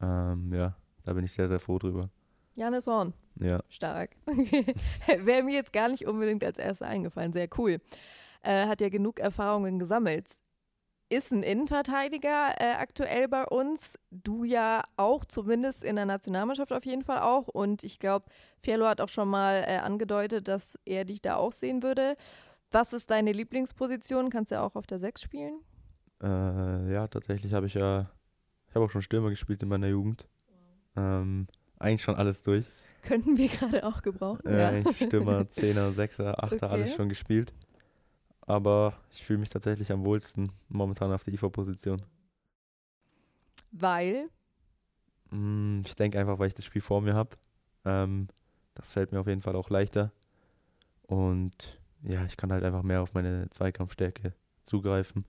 [0.00, 2.10] Ähm, ja, da bin ich sehr, sehr froh drüber.
[2.54, 3.12] Janis Horn.
[3.38, 3.62] Ja.
[3.68, 4.16] Stark.
[4.26, 7.32] Wäre mir jetzt gar nicht unbedingt als erster eingefallen.
[7.32, 7.78] Sehr cool.
[8.42, 10.30] Äh, hat ja genug Erfahrungen gesammelt.
[11.08, 13.96] Ist ein Innenverteidiger äh, aktuell bei uns.
[14.10, 17.46] Du ja auch, zumindest in der Nationalmannschaft auf jeden Fall auch.
[17.46, 18.26] Und ich glaube,
[18.60, 22.16] Fialo hat auch schon mal äh, angedeutet, dass er dich da auch sehen würde.
[22.72, 24.30] Was ist deine Lieblingsposition?
[24.30, 25.60] Kannst du ja auch auf der 6 spielen?
[26.22, 28.10] Äh, ja, tatsächlich habe ich ja,
[28.68, 30.26] ich habe auch schon Stürmer gespielt in meiner Jugend.
[30.96, 31.46] Ähm,
[31.78, 32.64] eigentlich schon alles durch.
[33.02, 34.46] Könnten wir gerade auch gebrauchen.
[34.46, 34.92] Äh, ja.
[34.92, 36.66] Stürmer, Zehner, Sechser, Achter, Okay.
[36.66, 37.52] alles schon gespielt.
[38.40, 42.02] Aber ich fühle mich tatsächlich am wohlsten momentan auf der IV-Position.
[43.72, 44.28] Weil,
[45.30, 47.30] Mm, Ich denke einfach, weil ich das Spiel vor mir habe.
[47.84, 48.28] Ähm,
[48.74, 50.12] das fällt mir auf jeden Fall auch leichter.
[51.02, 55.24] Und ja, ich kann halt einfach mehr auf meine Zweikampfstärke zugreifen.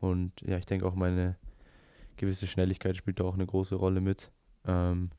[0.00, 1.36] Und ja, ich denke auch meine
[2.16, 4.30] gewisse Schnelligkeit spielt da auch eine große Rolle mit.
[4.66, 5.10] Ähm,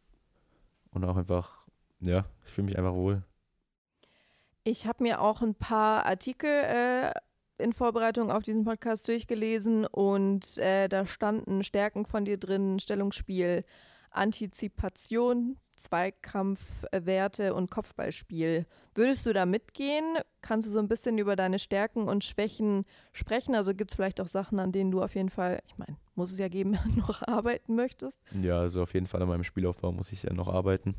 [0.92, 1.66] und auch einfach,
[2.02, 3.24] ja, ich fühle mich einfach wohl.
[4.64, 7.12] Ich habe mir auch ein paar Artikel äh,
[7.58, 13.64] in Vorbereitung auf diesen Podcast durchgelesen und äh, da standen Stärken von dir drin, Stellungsspiel,
[14.12, 18.66] Antizipation, Zweikampfwerte und Kopfballspiel.
[18.94, 20.18] Würdest du da mitgehen?
[20.42, 23.56] Kannst du so ein bisschen über deine Stärken und Schwächen sprechen?
[23.56, 26.32] Also gibt es vielleicht auch Sachen, an denen du auf jeden Fall, ich meine, muss
[26.32, 28.20] es ja geben, noch arbeiten möchtest?
[28.42, 30.96] Ja, also auf jeden Fall an meinem Spielaufbau muss ich ja noch arbeiten.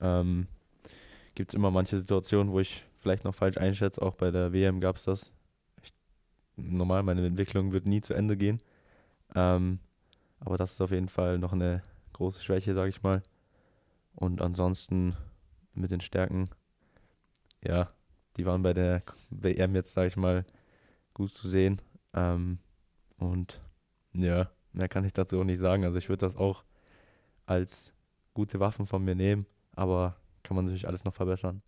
[0.00, 0.46] Ähm,
[1.34, 4.02] Gibt es immer manche Situationen, wo ich vielleicht noch falsch einschätze.
[4.02, 5.32] Auch bei der WM gab es das.
[5.82, 5.92] Ich,
[6.56, 8.60] normal, meine Entwicklung wird nie zu Ende gehen.
[9.34, 9.78] Ähm,
[10.40, 13.22] aber das ist auf jeden Fall noch eine große Schwäche, sage ich mal.
[14.16, 15.14] Und ansonsten
[15.74, 16.48] mit den Stärken,
[17.62, 17.90] ja,
[18.36, 20.44] die waren bei der WM jetzt, sage ich mal,
[21.14, 21.80] gut zu sehen.
[22.14, 22.58] Ähm,
[23.18, 23.60] und
[24.12, 25.84] ja, mehr kann ich dazu auch nicht sagen.
[25.84, 26.64] Also ich würde das auch
[27.44, 27.92] als
[28.34, 31.62] gute Waffen von mir nehmen, aber kann man natürlich alles noch verbessern.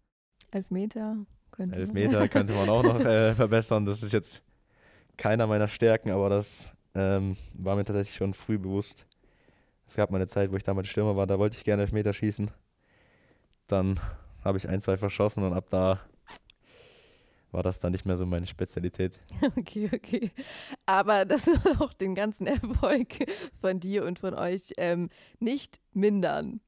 [0.51, 1.19] Elfmeter
[1.51, 1.81] könnte man.
[1.81, 3.85] Elfmeter könnte man auch noch äh, verbessern.
[3.85, 4.43] Das ist jetzt
[5.19, 9.07] keiner meiner Stärken, aber das ähm, war mir tatsächlich schon früh bewusst.
[9.89, 12.13] Es gab mal eine Zeit, wo ich damals Stürmer war, da wollte ich gerne Elfmeter
[12.13, 12.51] schießen.
[13.69, 13.99] Dann
[14.45, 16.01] habe ich ein, zwei verschossen und ab da
[17.51, 19.19] war das dann nicht mehr so meine Spezialität.
[19.57, 20.31] Okay, okay.
[20.85, 23.15] Aber das soll auch den ganzen Erfolg
[23.61, 26.61] von dir und von euch ähm, nicht mindern.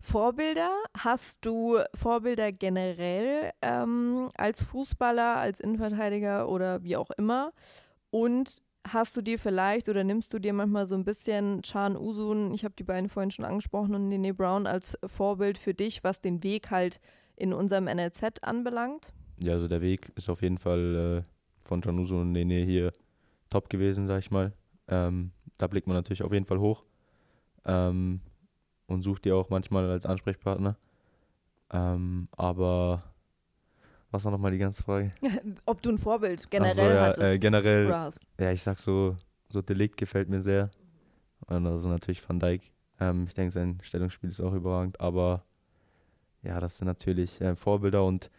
[0.00, 0.70] Vorbilder?
[0.96, 7.52] Hast du Vorbilder generell ähm, als Fußballer, als Innenverteidiger oder wie auch immer?
[8.10, 12.52] Und hast du dir vielleicht oder nimmst du dir manchmal so ein bisschen Chan Usun,
[12.52, 16.20] ich habe die beiden vorhin schon angesprochen, und Nene Brown als Vorbild für dich, was
[16.20, 17.00] den Weg halt
[17.36, 19.12] in unserem NLZ anbelangt?
[19.38, 22.92] Ja, also der Weg ist auf jeden Fall äh, von Januso und Nene hier
[23.50, 24.52] top gewesen, sag ich mal.
[24.88, 26.84] Ähm, da blickt man natürlich auf jeden Fall hoch
[27.64, 28.20] ähm,
[28.86, 30.76] und sucht die auch manchmal als Ansprechpartner.
[31.70, 33.00] Ähm, aber
[34.10, 35.12] was war nochmal die ganze Frage?
[35.66, 38.20] Ob du ein Vorbild generell so, ja, hattest äh, generell, oder hast?
[38.38, 39.16] ja, ich sag so,
[39.48, 40.70] so Delikt gefällt mir sehr.
[41.46, 42.72] Und also natürlich Van Dijk.
[42.98, 45.44] Ähm, ich denke, sein Stellungsspiel ist auch überragend, aber
[46.42, 48.30] ja, das sind natürlich äh, Vorbilder und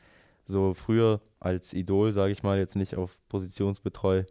[0.45, 4.23] so früher als Idol, sage ich mal, jetzt nicht auf positionsbetreu,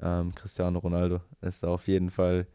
[0.00, 2.46] ähm, Cristiano Ronaldo ist da auf jeden Fall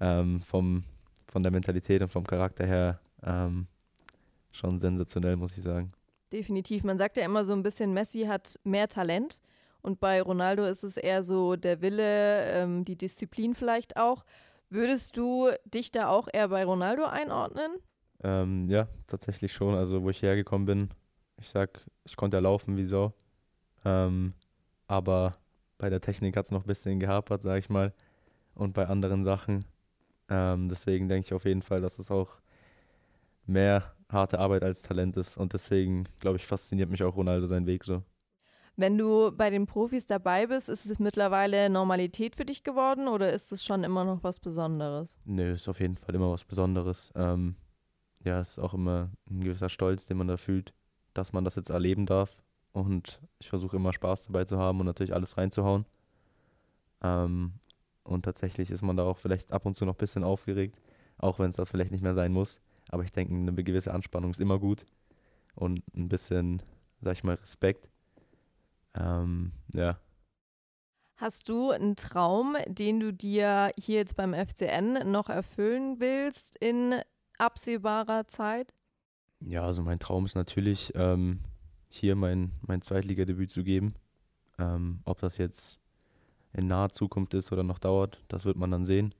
[0.00, 0.84] ähm, vom,
[1.26, 3.66] von der Mentalität und vom Charakter her ähm,
[4.52, 5.92] schon sensationell, muss ich sagen.
[6.32, 6.84] Definitiv.
[6.84, 9.40] Man sagt ja immer so ein bisschen, Messi hat mehr Talent.
[9.80, 14.24] Und bei Ronaldo ist es eher so der Wille, ähm, die Disziplin vielleicht auch.
[14.70, 17.70] Würdest du dich da auch eher bei Ronaldo einordnen?
[18.22, 19.74] Ähm, ja, tatsächlich schon.
[19.74, 20.88] Also, wo ich hergekommen bin,
[21.40, 23.12] ich sag, ich konnte ja laufen wie so.
[23.84, 24.34] Ähm,
[24.86, 25.36] aber
[25.78, 27.94] bei der Technik hat es noch ein bisschen gehapert, sage ich mal,
[28.54, 29.64] und bei anderen Sachen.
[30.28, 32.34] Ähm, deswegen denke ich auf jeden Fall, dass es auch
[33.46, 35.36] mehr harte Arbeit als Talent ist.
[35.36, 38.02] Und deswegen, glaube ich, fasziniert mich auch Ronaldo sein Weg so.
[38.76, 43.32] Wenn du bei den Profis dabei bist, ist es mittlerweile Normalität für dich geworden oder
[43.32, 45.18] ist es schon immer noch was Besonderes?
[45.24, 47.10] Nö, ist auf jeden Fall immer was Besonderes.
[47.16, 47.56] Ähm,
[48.24, 50.74] ja, es ist auch immer ein gewisser Stolz, den man da fühlt,
[51.12, 52.36] dass man das jetzt erleben darf.
[52.72, 55.84] Und ich versuche immer Spaß dabei zu haben und natürlich alles reinzuhauen.
[57.02, 57.54] Ähm,
[58.04, 60.80] und tatsächlich ist man da auch vielleicht ab und zu noch ein bisschen aufgeregt,
[61.16, 62.60] auch wenn es das vielleicht nicht mehr sein muss.
[62.88, 64.84] Aber ich denke, eine gewisse Anspannung ist immer gut
[65.54, 66.62] und ein bisschen,
[67.00, 67.88] sag ich mal, Respekt.
[68.94, 69.98] Ähm, ja.
[71.16, 76.94] Hast du einen Traum, den du dir hier jetzt beim FCN noch erfüllen willst in
[77.38, 78.72] absehbarer Zeit?
[79.40, 81.40] Ja, also mein Traum ist natürlich, ähm,
[81.88, 83.94] hier mein, mein Zweitligadebüt zu geben.
[84.58, 85.78] Ähm, ob das jetzt
[86.52, 89.14] in naher Zukunft ist oder noch dauert, das wird man dann sehen.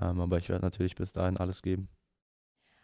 [0.00, 1.88] Ähm, aber ich werde natürlich bis dahin alles geben.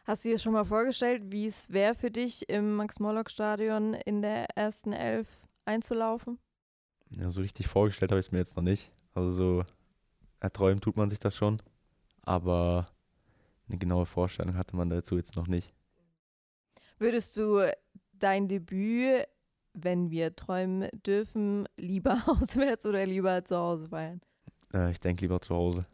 [0.07, 4.57] Hast du dir schon mal vorgestellt, wie es wäre für dich im Max-Morlock-Stadion in der
[4.57, 5.27] ersten Elf
[5.65, 6.39] einzulaufen?
[7.19, 8.93] Ja, so richtig vorgestellt habe ich es mir jetzt noch nicht.
[9.15, 9.65] Also so
[10.39, 11.61] erträumen tut man sich das schon,
[12.23, 12.87] aber
[13.69, 15.75] eine genaue Vorstellung hatte man dazu jetzt noch nicht.
[16.99, 17.69] Würdest du
[18.13, 19.27] dein Debüt,
[19.73, 24.21] wenn wir träumen dürfen, lieber auswärts oder lieber zu Hause feiern?
[24.73, 25.85] Äh, ich denke lieber zu Hause.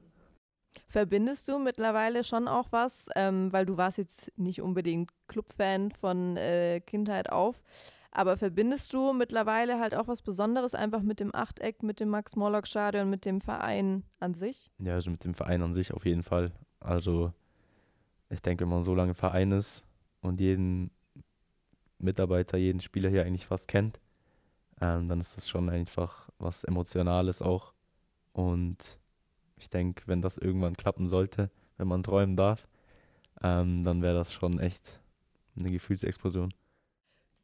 [0.88, 6.36] Verbindest du mittlerweile schon auch was, ähm, weil du warst jetzt nicht unbedingt Clubfan von
[6.36, 7.62] äh, Kindheit auf,
[8.10, 13.08] aber verbindest du mittlerweile halt auch was Besonderes einfach mit dem Achteck, mit dem Max-Morlock-Stadion,
[13.08, 14.70] mit dem Verein an sich?
[14.78, 16.52] Ja, also mit dem Verein an sich auf jeden Fall.
[16.78, 17.32] Also
[18.28, 19.84] ich denke, wenn man so lange Verein ist
[20.20, 20.90] und jeden
[21.98, 24.00] Mitarbeiter, jeden Spieler hier eigentlich fast kennt,
[24.80, 27.72] ähm, dann ist das schon einfach was Emotionales auch.
[28.32, 28.98] Und
[29.62, 32.66] ich denke, wenn das irgendwann klappen sollte, wenn man träumen darf,
[33.42, 35.00] ähm, dann wäre das schon echt
[35.58, 36.52] eine Gefühlsexplosion.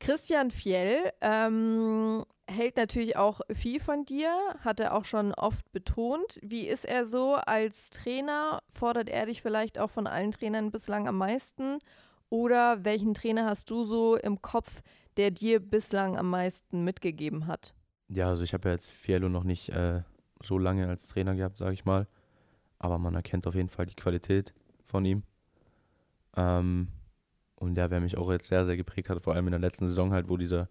[0.01, 6.39] Christian Fjell ähm, hält natürlich auch viel von dir, hat er auch schon oft betont.
[6.43, 8.63] Wie ist er so als Trainer?
[8.69, 11.79] Fordert er dich vielleicht auch von allen Trainern bislang am meisten?
[12.31, 14.83] Oder welchen Trainer hast du so im Kopf,
[15.17, 17.75] der dir bislang am meisten mitgegeben hat?
[18.09, 20.03] Ja, also ich habe ja jetzt Fiello noch nicht äh,
[20.43, 22.07] so lange als Trainer gehabt, sage ich mal.
[22.79, 25.23] Aber man erkennt auf jeden Fall die Qualität von ihm.
[26.37, 26.89] Ähm,
[27.57, 29.87] und ja, wer mich auch jetzt sehr, sehr geprägt hat, vor allem in der letzten
[29.89, 30.69] Saison halt, wo dieser,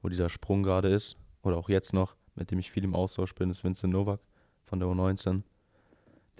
[0.00, 3.34] wo dieser Sprung gerade ist, oder auch jetzt noch, mit dem ich viel im Austausch
[3.34, 4.20] bin, ist Vincent Novak
[4.64, 5.42] von der U19,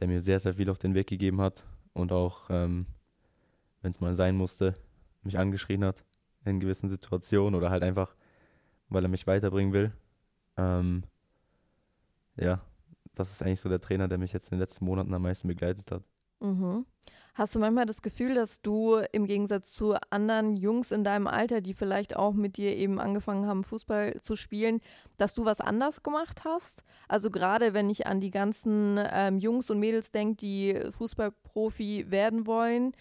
[0.01, 2.87] der mir sehr, sehr viel auf den Weg gegeben hat und auch, ähm,
[3.83, 4.75] wenn es mal sein musste,
[5.23, 6.05] mich angeschrien hat
[6.45, 8.15] in gewissen Situationen oder halt einfach,
[8.89, 9.93] weil er mich weiterbringen will.
[10.57, 11.05] Ähm,
[12.37, 12.61] ja,
[13.15, 15.49] das ist eigentlich so der Trainer, der mich jetzt in den letzten Monaten am meisten
[15.49, 16.03] begleitet hat.
[16.41, 16.85] Mhm.
[17.35, 21.61] Hast du manchmal das Gefühl, dass du im Gegensatz zu anderen Jungs in deinem Alter,
[21.61, 24.81] die vielleicht auch mit dir eben angefangen haben, Fußball zu spielen,
[25.17, 26.85] dass du was anders gemacht hast?
[27.09, 32.47] Also gerade wenn ich an die ganzen ähm, Jungs und Mädels denke, die Fußballprofi werden
[32.47, 32.93] wollen,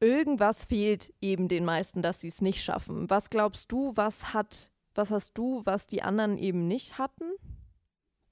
[0.00, 3.08] irgendwas fehlt eben den meisten, dass sie es nicht schaffen.
[3.08, 7.24] Was glaubst du, was hat, was hast du, was die anderen eben nicht hatten?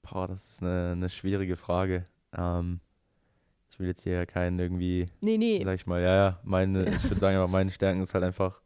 [0.03, 2.05] Boah, das ist eine, eine schwierige Frage.
[2.37, 2.79] Ähm,
[3.71, 5.63] ich will jetzt hier keinen irgendwie, nee, nee.
[5.63, 8.61] sag ich mal, ja, ja, meine, ich würde sagen, aber meine Stärken ist halt einfach,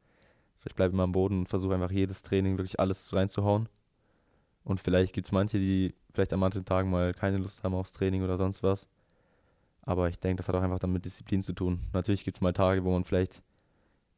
[0.58, 3.70] so ich bleibe immer am Boden und versuche einfach jedes Training wirklich alles reinzuhauen.
[4.64, 7.94] Und vielleicht gibt es manche, die vielleicht an manchen Tagen mal keine Lust haben aufs
[7.94, 8.86] Training oder sonst was.
[9.82, 11.80] Aber ich denke, das hat auch einfach damit Disziplin zu tun.
[11.94, 13.42] Natürlich gibt es mal Tage, wo man vielleicht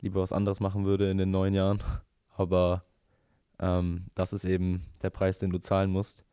[0.01, 1.83] lieber was anderes machen würde in den neun Jahren.
[2.35, 2.83] Aber
[3.59, 6.23] ähm, das ist eben der Preis, den du zahlen musst.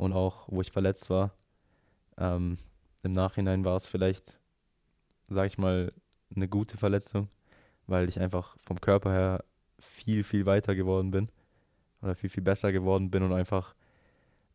[0.00, 1.34] Und auch, wo ich verletzt war,
[2.16, 2.56] ähm,
[3.02, 4.38] im Nachhinein war es vielleicht,
[5.28, 5.92] sag ich mal,
[6.34, 7.28] eine gute Verletzung,
[7.86, 9.44] weil ich einfach vom Körper her
[9.78, 11.28] viel, viel weiter geworden bin
[12.00, 13.74] oder viel, viel besser geworden bin und einfach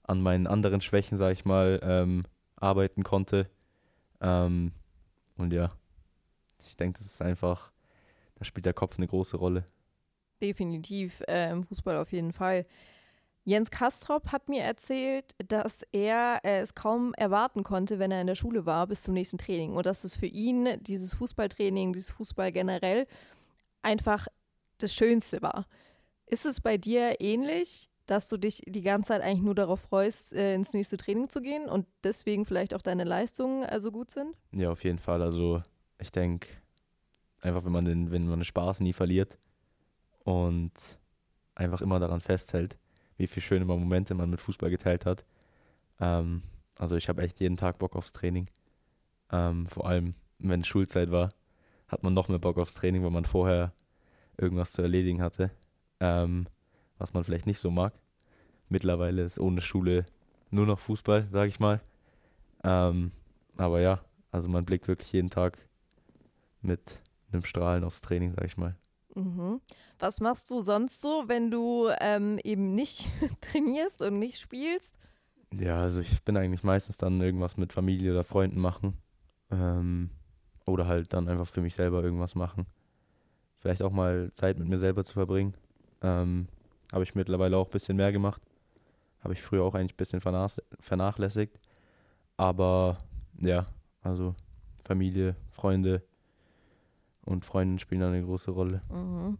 [0.01, 2.23] an meinen anderen Schwächen, sag ich mal, ähm,
[2.55, 3.47] arbeiten konnte.
[4.21, 4.71] Ähm,
[5.38, 5.71] und ja,
[6.65, 7.71] ich denke, das ist einfach,
[8.34, 9.63] da spielt der Kopf eine große Rolle.
[10.41, 12.65] Definitiv, äh, im Fußball auf jeden Fall.
[13.47, 18.27] Jens Kastrop hat mir erzählt, dass er äh, es kaum erwarten konnte, wenn er in
[18.27, 19.73] der Schule war, bis zum nächsten Training.
[19.73, 23.05] Und dass es für ihn, dieses Fußballtraining, dieses Fußball generell,
[23.84, 24.27] einfach
[24.79, 25.67] das Schönste war.
[26.25, 30.34] Ist es bei dir ähnlich, dass du dich die ganze Zeit eigentlich nur darauf freust,
[30.34, 34.10] äh, ins nächste Training zu gehen und deswegen vielleicht auch deine Leistungen äh, so gut
[34.10, 34.36] sind?
[34.53, 35.21] Ja, auf jeden Fall.
[35.21, 35.62] Also
[35.99, 36.47] ich denke,
[37.41, 39.38] einfach wenn man den, wenn man den Spaß nie verliert
[40.23, 40.73] und
[41.53, 42.77] einfach immer daran festhält,
[43.17, 45.25] wie viele schöne Momente man mit Fußball geteilt hat.
[45.99, 46.43] Ähm,
[46.78, 48.47] also ich habe echt jeden Tag Bock aufs Training.
[49.32, 51.30] Ähm, vor allem, wenn Schulzeit war,
[51.88, 53.73] hat man noch mehr Bock aufs Training, weil man vorher
[54.38, 55.51] irgendwas zu erledigen hatte,
[55.99, 56.47] ähm,
[56.97, 57.93] was man vielleicht nicht so mag.
[58.69, 60.06] Mittlerweile ist ohne Schule
[60.51, 61.82] nur noch Fußball, sage ich mal.
[62.63, 63.12] Ähm,
[63.58, 64.01] aber ja,
[64.32, 65.58] also man blickt wirklich jeden Tag
[66.62, 67.01] mit
[67.32, 68.75] einem Strahlen aufs Training, sage ich mal.
[69.15, 69.62] Mhm.
[69.97, 73.10] Was machst du sonst so, wenn du ähm, eben nicht
[73.41, 74.97] trainierst und nicht spielst?
[75.54, 78.97] Ja, also ich bin eigentlich meistens dann irgendwas mit Familie oder Freunden machen.
[79.51, 80.10] Ähm,
[80.65, 82.65] oder halt dann einfach für mich selber irgendwas machen.
[83.60, 85.54] Vielleicht auch mal Zeit mit mir selber zu verbringen.
[86.01, 86.47] Ähm,
[86.91, 88.41] Habe ich mittlerweile auch ein bisschen mehr gemacht.
[89.21, 90.21] Habe ich früher auch eigentlich ein bisschen
[90.80, 91.60] vernachlässigt.
[92.38, 92.97] Aber
[93.39, 93.65] ja,
[94.01, 94.36] also
[94.84, 96.04] Familie, Freunde
[97.26, 98.82] und Freundinnen spielen da eine große Rolle.
[98.90, 99.38] Mhm.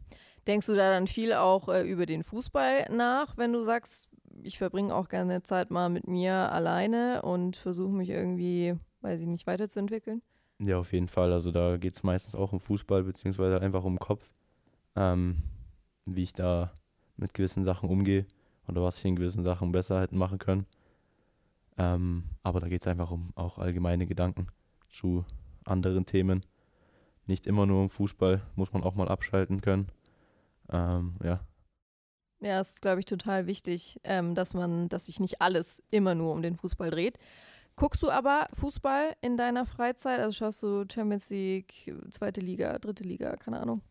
[0.48, 4.10] Denkst du da dann viel auch äh, über den Fußball nach, wenn du sagst,
[4.44, 9.28] ich verbringe auch gerne Zeit mal mit mir alleine und versuche mich irgendwie, weiß ich
[9.28, 10.22] nicht, weiterzuentwickeln?
[10.60, 11.34] Ja, auf jeden Fall.
[11.34, 14.30] Also da geht es meistens auch um Fußball, beziehungsweise einfach um den Kopf,
[14.96, 15.44] ähm,
[16.06, 16.72] wie ich da
[17.18, 18.26] mit gewissen Sachen umgehe
[18.68, 20.66] oder was ich in gewissen Sachen besser hätte machen können.
[21.78, 24.48] Ähm, aber da geht es einfach um auch allgemeine Gedanken
[24.90, 25.26] zu
[25.66, 26.42] anderen Themen.
[27.26, 29.90] Nicht immer nur um Fußball, muss man auch mal abschalten können.
[30.70, 31.40] Ähm, ja.
[32.42, 36.16] Ja, es ist, glaube ich, total wichtig, ähm, dass man, dass sich nicht alles immer
[36.16, 37.18] nur um den Fußball dreht.
[37.76, 40.20] Guckst du aber Fußball in deiner Freizeit?
[40.20, 43.82] Also schaust du Champions League, zweite Liga, dritte Liga, keine Ahnung?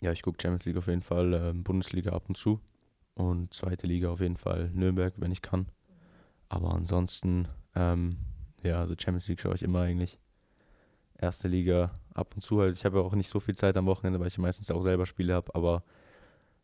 [0.00, 2.60] Ja, ich gucke Champions League auf jeden Fall, äh, Bundesliga ab und zu
[3.14, 5.66] und zweite Liga auf jeden Fall Nürnberg, wenn ich kann.
[6.48, 8.18] Aber ansonsten, ähm,
[8.62, 10.18] ja, also Champions League schaue ich immer eigentlich.
[11.20, 12.76] Erste Liga ab und zu halt.
[12.76, 15.04] Ich habe ja auch nicht so viel Zeit am Wochenende, weil ich meistens auch selber
[15.04, 15.82] Spiele habe, aber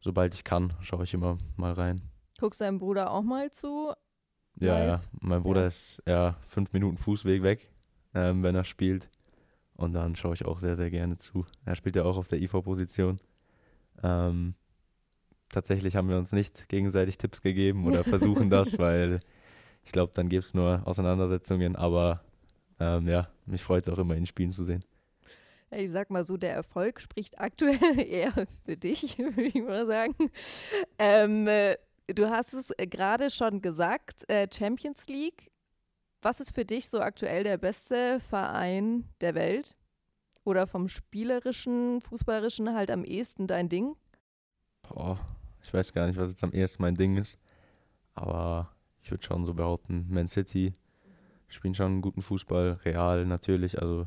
[0.00, 2.00] sobald ich kann, schaue ich immer mal rein.
[2.38, 3.92] Guckst deinem Bruder auch mal zu?
[4.58, 4.86] Ja, live?
[4.86, 5.00] ja.
[5.20, 5.66] Mein Bruder ja.
[5.66, 7.70] ist ja fünf Minuten Fußweg weg,
[8.14, 9.10] ähm, wenn er spielt.
[9.74, 11.44] Und dann schaue ich auch sehr, sehr gerne zu.
[11.66, 13.20] Er spielt ja auch auf der IV-Position.
[14.02, 14.54] Ähm,
[15.50, 19.20] tatsächlich haben wir uns nicht gegenseitig Tipps gegeben oder versuchen das, weil
[19.84, 21.76] ich glaube, dann gibt es nur Auseinandersetzungen.
[21.76, 22.22] Aber
[22.80, 24.84] ähm, ja, mich freut es auch immer, ihn spielen zu sehen.
[25.70, 28.32] Ich sag mal so, der Erfolg spricht aktuell eher
[28.64, 30.14] für dich, würde ich mal sagen.
[30.98, 35.50] Ähm, äh, du hast es äh, gerade schon gesagt, äh, Champions League.
[36.22, 39.76] Was ist für dich so aktuell der beste Verein der Welt?
[40.44, 43.96] Oder vom spielerischen, fußballerischen halt am ehesten dein Ding?
[44.82, 45.18] Boah,
[45.62, 47.38] ich weiß gar nicht, was jetzt am ehesten mein Ding ist.
[48.14, 50.74] Aber ich würde schon so behaupten, Man City
[51.48, 52.80] spielen schon einen guten Fußball.
[52.84, 54.06] Real natürlich, also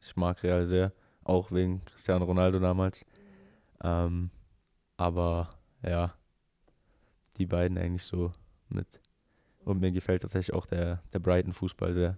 [0.00, 0.92] ich mag Real sehr.
[1.24, 3.04] Auch wegen Cristiano Ronaldo damals.
[3.82, 4.30] Ähm,
[4.96, 5.50] aber
[5.82, 6.14] ja,
[7.36, 8.32] die beiden eigentlich so
[8.68, 9.00] mit.
[9.64, 12.16] Und mir gefällt tatsächlich auch der, der Brighton-Fußball sehr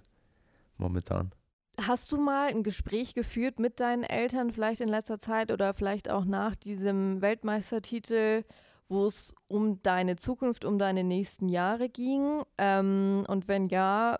[0.76, 1.32] momentan.
[1.80, 6.10] Hast du mal ein Gespräch geführt mit deinen Eltern, vielleicht in letzter Zeit oder vielleicht
[6.10, 8.42] auch nach diesem Weltmeistertitel,
[8.88, 12.42] wo es um deine Zukunft, um deine nächsten Jahre ging?
[12.58, 14.18] Ähm, und wenn ja,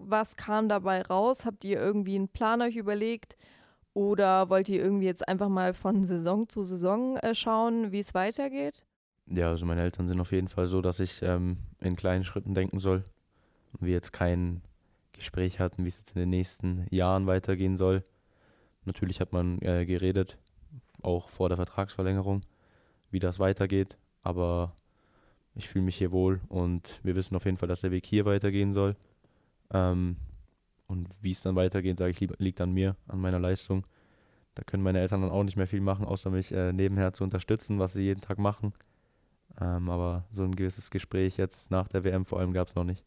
[0.00, 1.44] was kam dabei raus?
[1.44, 3.36] Habt ihr irgendwie einen Plan euch überlegt?
[3.92, 8.14] Oder wollt ihr irgendwie jetzt einfach mal von Saison zu Saison äh, schauen, wie es
[8.14, 8.84] weitergeht?
[9.26, 12.54] Ja, also meine Eltern sind auf jeden Fall so, dass ich ähm, in kleinen Schritten
[12.54, 13.04] denken soll.
[13.72, 14.62] Und wir jetzt kein
[15.12, 18.04] Gespräch hatten, wie es jetzt in den nächsten Jahren weitergehen soll.
[18.84, 20.38] Natürlich hat man äh, geredet,
[21.02, 22.42] auch vor der Vertragsverlängerung,
[23.10, 23.96] wie das weitergeht.
[24.22, 24.74] Aber
[25.54, 28.24] ich fühle mich hier wohl und wir wissen auf jeden Fall, dass der Weg hier
[28.24, 28.96] weitergehen soll.
[29.72, 30.16] Ähm,
[30.86, 33.86] und wie es dann weitergeht, sage ich, liegt an mir, an meiner Leistung.
[34.54, 37.22] Da können meine Eltern dann auch nicht mehr viel machen, außer mich äh, nebenher zu
[37.24, 38.72] unterstützen, was sie jeden Tag machen.
[39.60, 42.84] Ähm, aber so ein gewisses Gespräch jetzt nach der WM vor allem gab es noch
[42.84, 43.04] nicht.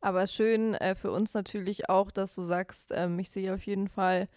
[0.00, 3.88] Aber schön äh, für uns natürlich auch, dass du sagst, ähm, ich sehe auf jeden
[3.88, 4.28] Fall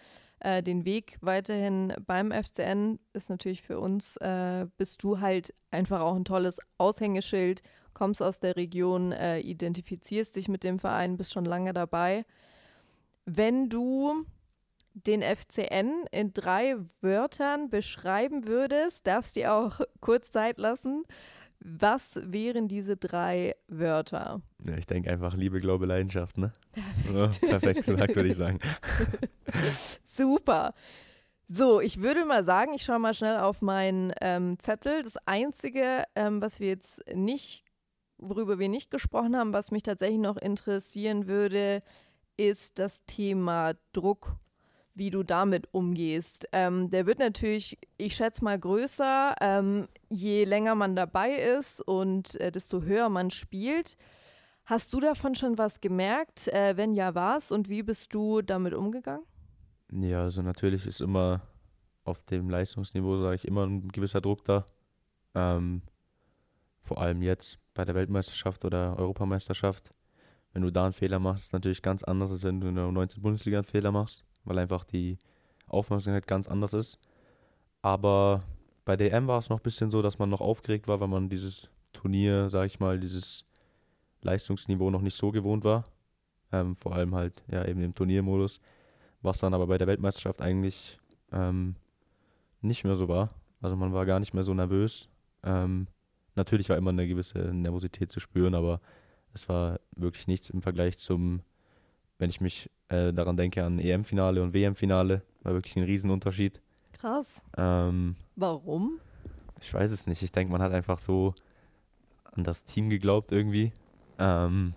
[0.46, 3.00] äh, den Weg weiterhin beim FCN.
[3.14, 8.40] Ist natürlich für uns, äh, bist du halt einfach auch ein tolles Aushängeschild, kommst aus
[8.40, 12.26] der Region, äh, identifizierst dich mit dem Verein, bist schon lange dabei.
[13.26, 14.26] Wenn du
[14.94, 21.06] den FCN in drei Wörtern beschreiben würdest, darfst du auch kurz Zeit lassen.
[21.68, 24.40] Was wären diese drei Wörter?
[24.64, 26.54] Ja, ich denke einfach Liebe, Glaube, Leidenschaft, ne?
[26.74, 28.60] Perfekt, oh, perfekt gesagt, würde ich sagen.
[30.04, 30.76] Super.
[31.48, 35.02] So, ich würde mal sagen, ich schaue mal schnell auf meinen ähm, Zettel.
[35.02, 37.64] Das Einzige, ähm, was wir jetzt nicht,
[38.20, 41.82] worüber wir nicht gesprochen haben, was mich tatsächlich noch interessieren würde,
[42.38, 44.36] ist das Thema Druck
[44.96, 46.48] wie du damit umgehst.
[46.54, 52.40] Ähm, der wird natürlich, ich schätze mal, größer, ähm, je länger man dabei ist und
[52.40, 53.98] äh, desto höher man spielt.
[54.64, 56.48] Hast du davon schon was gemerkt?
[56.48, 57.52] Äh, wenn ja, was?
[57.52, 59.26] Und wie bist du damit umgegangen?
[59.92, 61.42] Ja, also natürlich ist immer
[62.06, 64.66] auf dem Leistungsniveau, sage ich, immer ein gewisser Druck da.
[65.36, 65.82] Ähm,
[66.82, 69.92] vor allem jetzt bei der Weltmeisterschaft oder Europameisterschaft.
[70.54, 72.76] Wenn du da einen Fehler machst, ist es natürlich ganz anders, als wenn du in
[72.76, 73.22] der 19.
[73.22, 75.18] Bundesliga einen Fehler machst, weil einfach die
[75.68, 77.00] Aufmerksamkeit ganz anders ist.
[77.82, 78.44] Aber
[78.86, 81.30] bei DM war es noch ein bisschen so, dass man noch aufgeregt war, weil man
[81.30, 83.46] dieses Turnier, sage ich mal, dieses
[84.22, 85.86] Leistungsniveau noch nicht so gewohnt war.
[86.52, 88.60] Ähm, vor allem halt ja eben im Turniermodus,
[89.22, 91.00] was dann aber bei der Weltmeisterschaft eigentlich
[91.32, 91.76] ähm,
[92.62, 93.30] nicht mehr so war.
[93.62, 95.10] Also man war gar nicht mehr so nervös.
[95.44, 95.88] Ähm,
[96.36, 98.82] natürlich war immer eine gewisse Nervosität zu spüren, aber
[99.34, 101.42] es war wirklich nichts im Vergleich zum,
[102.18, 106.62] wenn ich mich äh, daran denke, an EM-Finale und WM-Finale, war wirklich ein Riesenunterschied.
[106.94, 107.44] Krass.
[107.58, 109.00] Ähm, Warum?
[109.66, 110.22] ich weiß es nicht.
[110.22, 111.34] Ich denke, man hat einfach so
[112.24, 113.72] an das Team geglaubt irgendwie.
[114.20, 114.74] Ähm,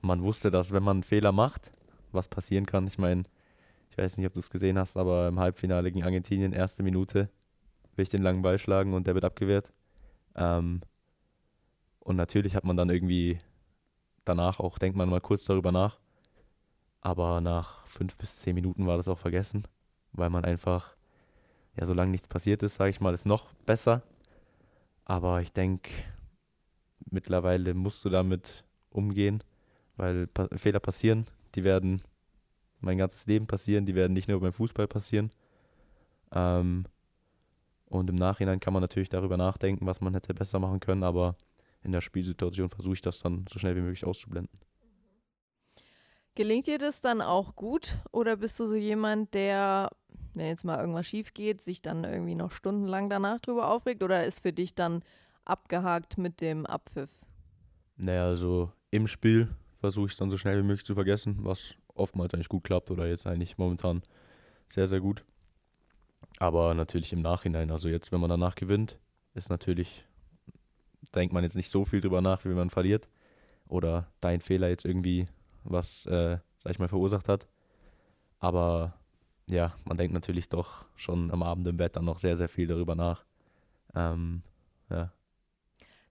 [0.00, 1.72] man wusste, dass wenn man einen Fehler macht,
[2.12, 2.86] was passieren kann.
[2.86, 3.24] Ich meine,
[3.90, 7.28] ich weiß nicht, ob du es gesehen hast, aber im Halbfinale gegen Argentinien, erste Minute,
[7.96, 9.72] will ich den langen Ball schlagen und der wird abgewehrt.
[10.36, 10.82] Ähm,
[11.98, 13.40] und natürlich hat man dann irgendwie
[14.24, 15.98] danach auch, denkt man mal kurz darüber nach.
[17.00, 19.64] Aber nach fünf bis zehn Minuten war das auch vergessen,
[20.12, 20.94] weil man einfach,
[21.76, 24.02] ja, solange nichts passiert ist, sage ich mal, ist noch besser.
[25.04, 25.90] Aber ich denke,
[27.10, 29.42] mittlerweile musst du damit umgehen,
[29.96, 32.02] weil pa Fehler passieren, die werden
[32.80, 35.30] mein ganzes Leben passieren, die werden nicht nur beim Fußball passieren.
[36.32, 36.84] Ähm,
[37.86, 41.36] und im Nachhinein kann man natürlich darüber nachdenken, was man hätte besser machen können, aber
[41.82, 44.58] in der Spielsituation versuche ich das dann so schnell wie möglich auszublenden.
[46.34, 49.90] Gelingt dir das dann auch gut oder bist du so jemand, der,
[50.34, 54.24] wenn jetzt mal irgendwas schief geht, sich dann irgendwie noch stundenlang danach drüber aufregt oder
[54.24, 55.02] ist für dich dann
[55.44, 57.10] abgehakt mit dem Abpfiff?
[57.96, 59.48] Naja, also im Spiel
[59.80, 62.90] versuche ich es dann so schnell wie möglich zu vergessen, was oftmals eigentlich gut klappt
[62.90, 64.02] oder jetzt eigentlich momentan
[64.68, 65.24] sehr, sehr gut.
[66.38, 68.98] Aber natürlich im Nachhinein, also jetzt, wenn man danach gewinnt,
[69.34, 70.04] ist natürlich,
[71.14, 73.08] denkt man jetzt nicht so viel drüber nach, wie wenn man verliert.
[73.68, 75.26] Oder dein Fehler jetzt irgendwie
[75.64, 77.46] was, äh, sag ich mal, verursacht hat.
[78.38, 78.94] Aber
[79.46, 82.66] ja, man denkt natürlich doch schon am Abend im Bett dann noch sehr, sehr viel
[82.66, 83.24] darüber nach.
[83.94, 84.42] Ähm,
[84.88, 85.12] ja.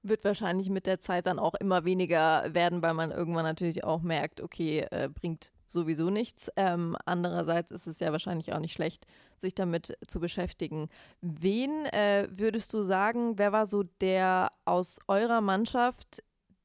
[0.01, 4.01] Wird wahrscheinlich mit der Zeit dann auch immer weniger werden, weil man irgendwann natürlich auch
[4.01, 6.49] merkt, okay, äh, bringt sowieso nichts.
[6.55, 9.05] Ähm, andererseits ist es ja wahrscheinlich auch nicht schlecht,
[9.37, 10.89] sich damit zu beschäftigen.
[11.21, 16.23] Wen äh, würdest du sagen, wer war so der aus eurer Mannschaft,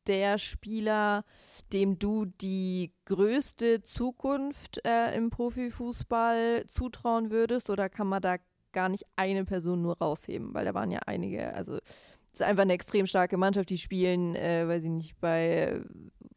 [0.08, 1.24] der Spieler,
[1.72, 7.70] dem du die größte Zukunft äh, im Profifußball zutrauen würdest?
[7.70, 8.36] Oder kann man da
[8.72, 10.54] gar nicht eine Person nur rausheben?
[10.54, 14.34] Weil da waren ja einige, also es ist einfach eine extrem starke Mannschaft, die spielen,
[14.34, 15.80] äh, weiß ich nicht, bei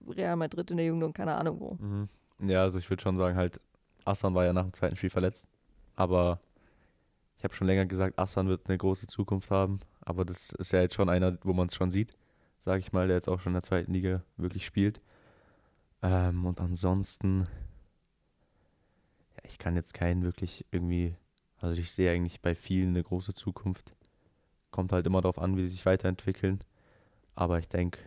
[0.08, 1.78] Real Madrid in der Jugend und keine Ahnung wo.
[1.80, 2.08] Mhm.
[2.40, 3.60] Ja, also ich würde schon sagen, halt,
[4.06, 5.48] Assan war ja nach dem zweiten Spiel verletzt.
[5.96, 6.40] Aber
[7.38, 9.80] ich habe schon länger gesagt, Assan wird eine große Zukunft haben.
[10.02, 12.14] Aber das ist ja jetzt schon einer, wo man es schon sieht,
[12.68, 15.02] sage ich mal, der jetzt auch schon in der zweiten Liga wirklich spielt.
[16.02, 17.48] Ähm, und ansonsten,
[19.38, 21.16] ja, ich kann jetzt keinen wirklich irgendwie,
[21.62, 23.96] also ich sehe eigentlich bei vielen eine große Zukunft.
[24.70, 26.60] Kommt halt immer darauf an, wie sie sich weiterentwickeln.
[27.36, 28.02] Aber ich denke,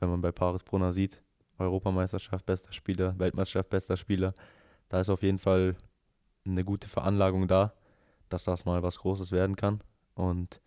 [0.00, 1.22] wenn man bei Paris Brunner sieht,
[1.58, 4.34] Europameisterschaft bester Spieler, Weltmeisterschaft bester Spieler,
[4.88, 5.76] da ist auf jeden Fall
[6.44, 7.74] eine gute Veranlagung da,
[8.28, 9.84] dass das mal was Großes werden kann.
[10.16, 10.60] Und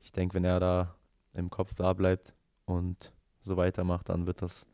[0.00, 0.94] ich denke, wenn er da
[1.34, 2.32] im Kopf da bleibt
[2.70, 3.12] und
[3.42, 4.66] so weitermacht, dann wird das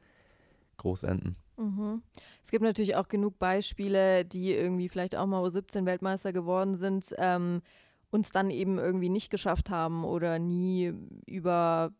[0.76, 1.36] groß enden.
[1.56, 2.02] Mhm.
[2.42, 7.14] Es gibt natürlich auch genug Beispiele, die irgendwie vielleicht auch mal U17 Weltmeister geworden sind,
[7.18, 7.62] ähm,
[8.10, 10.92] uns dann eben irgendwie nicht geschafft haben oder nie
[11.26, 11.92] über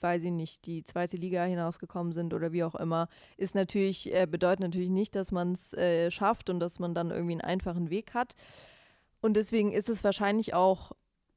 [0.00, 4.26] weiß ich nicht, die zweite Liga hinausgekommen sind oder wie auch immer, ist natürlich, äh,
[4.26, 7.90] bedeutet natürlich nicht, dass man es äh, schafft und dass man dann irgendwie einen einfachen
[7.90, 8.34] Weg hat.
[9.20, 10.92] Und deswegen ist es wahrscheinlich auch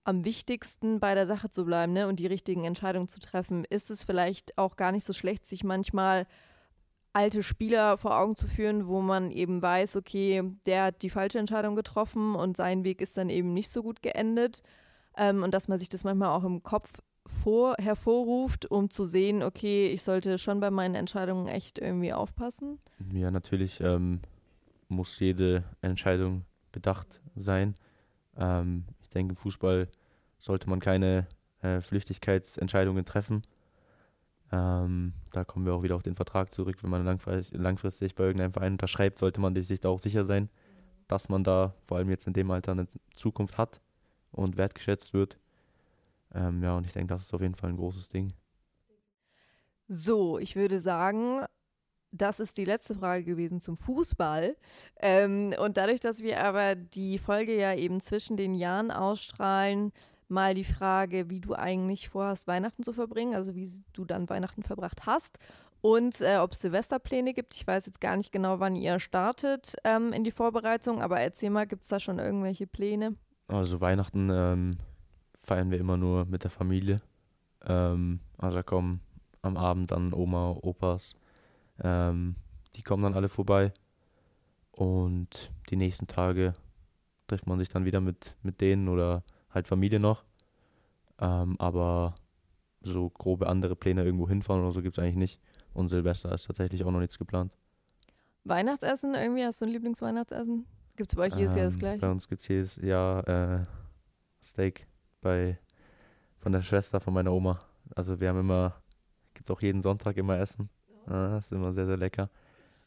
[0.08, 3.66] am wichtigsten, bei der Sache zu bleiben ne, und die richtigen Entscheidungen zu treffen.
[3.66, 6.28] Ist es vielleicht auch gar nicht so schlecht, sich manchmal
[7.12, 11.40] alte Spieler vor Augen zu führen, wo man eben weiß, okay, der hat die falsche
[11.40, 14.64] Entscheidung getroffen und sein Weg ist dann eben nicht so gut geendet.
[15.18, 19.44] Ähm, und dass man sich das manchmal auch im Kopf vor, hervorruft, um zu sehen,
[19.44, 22.80] okay, ich sollte schon bei meinen Entscheidungen echt irgendwie aufpassen?
[23.12, 24.22] Ja, natürlich ähm,
[24.88, 27.76] muss jede Entscheidung bedacht sein.
[28.38, 29.88] Ähm, ich denke, im Fußball
[30.38, 31.28] sollte man keine
[31.62, 33.44] äh, Flüchtigkeitsentscheidungen treffen.
[34.52, 36.78] Ähm, da kommen wir auch wieder auf den Vertrag zurück.
[36.82, 40.50] Wenn man langfristig, langfristig bei irgendeinem Verein unterschreibt, sollte man sich da auch sicher sein,
[41.08, 43.82] dass man da vor allem jetzt in dem Alter eine Zukunft hat
[44.32, 45.38] und wertgeschätzt wird.
[46.34, 48.34] Ähm, ja, und ich denke, das ist auf jeden Fall ein großes Ding.
[49.88, 51.46] So, ich würde sagen,
[52.12, 54.56] das ist die letzte Frage gewesen zum Fußball.
[55.00, 59.92] Ähm, und dadurch, dass wir aber die Folge ja eben zwischen den Jahren ausstrahlen,
[60.30, 64.64] mal die Frage, wie du eigentlich vorhast, Weihnachten zu verbringen, also wie du dann Weihnachten
[64.64, 65.40] verbracht hast
[65.82, 67.54] und äh, ob es Silvesterpläne gibt.
[67.56, 71.50] Ich weiß jetzt gar nicht genau, wann ihr startet ähm, in die Vorbereitung, aber erzähl
[71.50, 73.16] mal, gibt es da schon irgendwelche Pläne?
[73.48, 74.78] Also Weihnachten ähm,
[75.42, 77.02] feiern wir immer nur mit der Familie.
[77.66, 79.02] Ähm, also kommen
[79.42, 81.14] am Abend dann Oma, Opas,
[81.84, 82.36] ähm,
[82.76, 83.74] die kommen dann alle vorbei.
[84.72, 86.54] Und die nächsten Tage
[87.28, 90.24] trifft man sich dann wieder mit, mit denen oder halt Familie noch.
[91.20, 92.14] Ähm, aber
[92.82, 95.40] so grobe andere Pläne irgendwo hinfahren oder so gibt es eigentlich nicht.
[95.74, 97.52] Und Silvester ist tatsächlich auch noch nichts geplant.
[98.44, 99.44] Weihnachtsessen irgendwie?
[99.44, 100.66] Hast du ein Lieblingsweihnachtsessen?
[100.96, 102.00] Gibt es bei euch jedes Jahr das Ähm, gleiche?
[102.00, 103.66] Bei uns gibt es jedes Jahr äh,
[104.44, 104.88] Steak
[105.22, 105.60] bei,
[106.38, 107.60] von der Schwester von meiner Oma.
[107.96, 108.76] Also wir haben immer,
[109.34, 110.70] gibt es auch jeden Sonntag immer Essen.
[111.08, 112.30] Ah, das ist immer sehr, sehr lecker.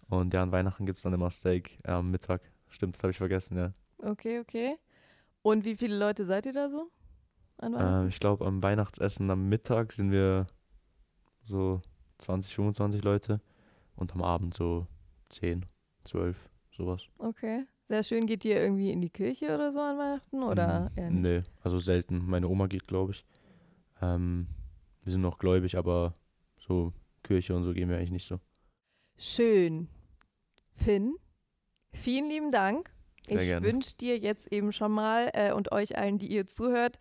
[0.09, 2.43] Und ja, an Weihnachten gibt es dann immer Steak äh, am Mittag.
[2.69, 3.73] Stimmt, das habe ich vergessen, ja.
[3.99, 4.77] Okay, okay.
[5.43, 6.91] Und wie viele Leute seid ihr da so?
[7.59, 8.03] An Weihnachten?
[8.03, 10.47] Ähm, ich glaube, am Weihnachtsessen am Mittag sind wir
[11.45, 11.81] so
[12.19, 13.41] 20, 25 Leute
[13.97, 14.87] und am Abend so
[15.31, 15.67] 10,
[16.05, 16.37] 12,
[16.71, 17.03] sowas.
[17.19, 17.65] Okay.
[17.85, 18.27] Sehr schön.
[18.27, 20.43] Geht ihr irgendwie in die Kirche oder so an Weihnachten?
[20.43, 21.23] Oder nicht?
[21.23, 22.25] Nee, also selten.
[22.25, 23.25] Meine Oma geht, glaube ich.
[24.01, 24.47] Ähm,
[25.03, 26.15] wir sind noch gläubig, aber
[26.57, 26.93] so
[27.31, 28.41] Kirche und so gehen wir eigentlich nicht so.
[29.17, 29.87] Schön.
[30.75, 31.15] Finn,
[31.93, 32.91] vielen lieben Dank.
[33.29, 36.99] Sehr ich wünsche dir jetzt eben schon mal äh, und euch allen, die ihr zuhört,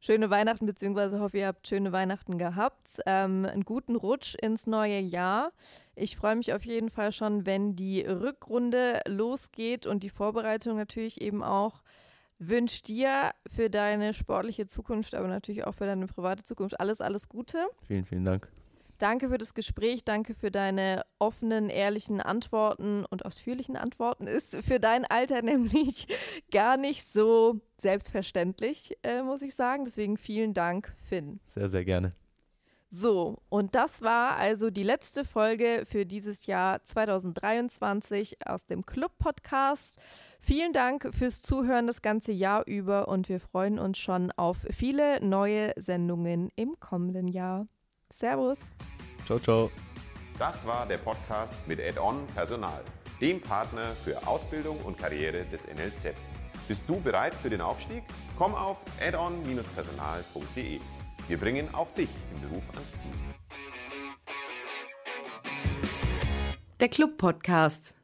[0.00, 3.00] schöne Weihnachten, beziehungsweise hoffe, ihr habt schöne Weihnachten gehabt.
[3.04, 5.52] Ähm, einen guten Rutsch ins neue Jahr.
[5.94, 11.20] Ich freue mich auf jeden Fall schon, wenn die Rückrunde losgeht und die Vorbereitung natürlich
[11.20, 11.82] eben auch.
[12.38, 17.28] Wünsche dir für deine sportliche Zukunft, aber natürlich auch für deine private Zukunft alles, alles
[17.28, 17.58] Gute.
[17.86, 18.48] Vielen, vielen Dank.
[18.98, 24.26] Danke für das Gespräch, danke für deine offenen, ehrlichen Antworten und ausführlichen Antworten.
[24.26, 26.06] Ist für dein Alter nämlich
[26.50, 29.84] gar nicht so selbstverständlich, äh, muss ich sagen.
[29.84, 31.40] Deswegen vielen Dank, Finn.
[31.46, 32.14] Sehr, sehr gerne.
[32.88, 39.96] So, und das war also die letzte Folge für dieses Jahr 2023 aus dem Club-Podcast.
[40.38, 45.20] Vielen Dank fürs Zuhören das ganze Jahr über und wir freuen uns schon auf viele
[45.20, 47.66] neue Sendungen im kommenden Jahr.
[48.10, 48.72] Servus!
[49.26, 49.70] Ciao, ciao.
[50.38, 52.82] Das war der Podcast mit Add-on Personal,
[53.20, 56.14] dem Partner für Ausbildung und Karriere des NLZ.
[56.68, 58.02] Bist du bereit für den Aufstieg?
[58.36, 60.80] Komm auf addon-personal.de.
[61.28, 63.10] Wir bringen auch dich im Beruf ans Ziel.
[66.78, 67.95] Der Club Podcast.